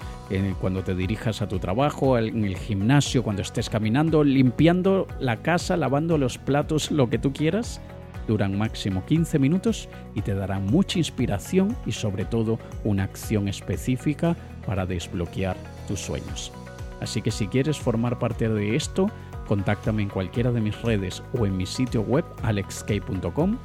cuando 0.60 0.84
te 0.84 0.95
dirijas 0.95 1.41
a 1.41 1.47
tu 1.47 1.60
trabajo, 1.60 2.17
en 2.17 2.43
el 2.43 2.58
gimnasio, 2.58 3.21
cuando 3.21 3.43
estés 3.43 3.69
caminando, 3.69 4.23
limpiando 4.23 5.08
la 5.19 5.43
casa, 5.43 5.78
lavando 5.78 6.17
los 6.17 6.39
platos, 6.39 6.89
lo 6.89 7.10
que 7.10 7.19
tú 7.19 7.34
quieras. 7.34 7.80
Duran 8.28 8.58
máximo 8.58 9.06
15 9.06 9.40
minutos 9.40 9.90
y 10.16 10.22
te 10.22 10.34
darán 10.34 10.66
mucha 10.66 10.98
inspiración 10.98 11.76
y 11.86 11.92
sobre 11.92 12.26
todo 12.26 12.60
una 12.84 13.04
acción 13.04 13.48
específica 13.48 14.36
para 14.66 14.86
desbloquear 14.86 15.58
tus 15.88 16.00
sueños. 16.00 16.52
Así 17.02 17.22
que 17.22 17.32
si 17.32 17.48
quieres 17.48 17.78
formar 17.78 18.18
parte 18.18 18.48
de 18.48 18.76
esto, 18.76 19.10
contáctame 19.48 20.04
en 20.04 20.10
cualquiera 20.10 20.52
de 20.52 20.62
mis 20.62 20.82
redes 20.82 21.22
o 21.38 21.46
en 21.46 21.58
mi 21.58 21.66
sitio 21.66 22.02
web 22.02 22.24
alexk.com 22.44 23.58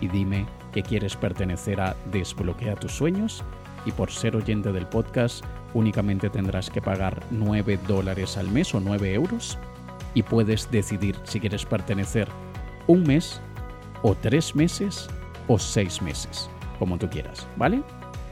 y 0.00 0.08
dime 0.08 0.46
que 0.72 0.82
quieres 0.82 1.16
pertenecer 1.16 1.80
a 1.80 1.94
Desbloquea 2.10 2.74
tus 2.76 2.92
sueños 2.92 3.44
y 3.84 3.92
por 3.92 4.10
ser 4.10 4.36
oyente 4.36 4.72
del 4.72 4.86
podcast 4.86 5.44
únicamente 5.74 6.30
tendrás 6.30 6.70
que 6.70 6.82
pagar 6.82 7.22
9 7.30 7.78
dólares 7.86 8.36
al 8.36 8.50
mes 8.50 8.74
o 8.74 8.80
9 8.80 9.14
euros 9.14 9.58
y 10.14 10.22
puedes 10.22 10.70
decidir 10.70 11.16
si 11.24 11.40
quieres 11.40 11.66
pertenecer 11.66 12.28
un 12.86 13.02
mes 13.02 13.40
o 14.02 14.14
tres 14.14 14.54
meses 14.54 15.08
o 15.48 15.58
seis 15.58 16.02
meses, 16.02 16.50
como 16.78 16.98
tú 16.98 17.08
quieras, 17.08 17.46
¿vale? 17.56 17.82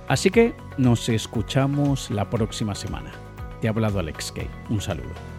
Así 0.09 0.31
que 0.31 0.55
nos 0.77 1.09
escuchamos 1.09 2.11
la 2.11 2.29
próxima 2.29 2.75
semana. 2.75 3.13
Te 3.61 3.69
ha 3.69 3.71
hablado 3.71 3.99
Alex 3.99 4.33
Kay. 4.33 4.51
Un 4.69 4.81
saludo. 4.81 5.34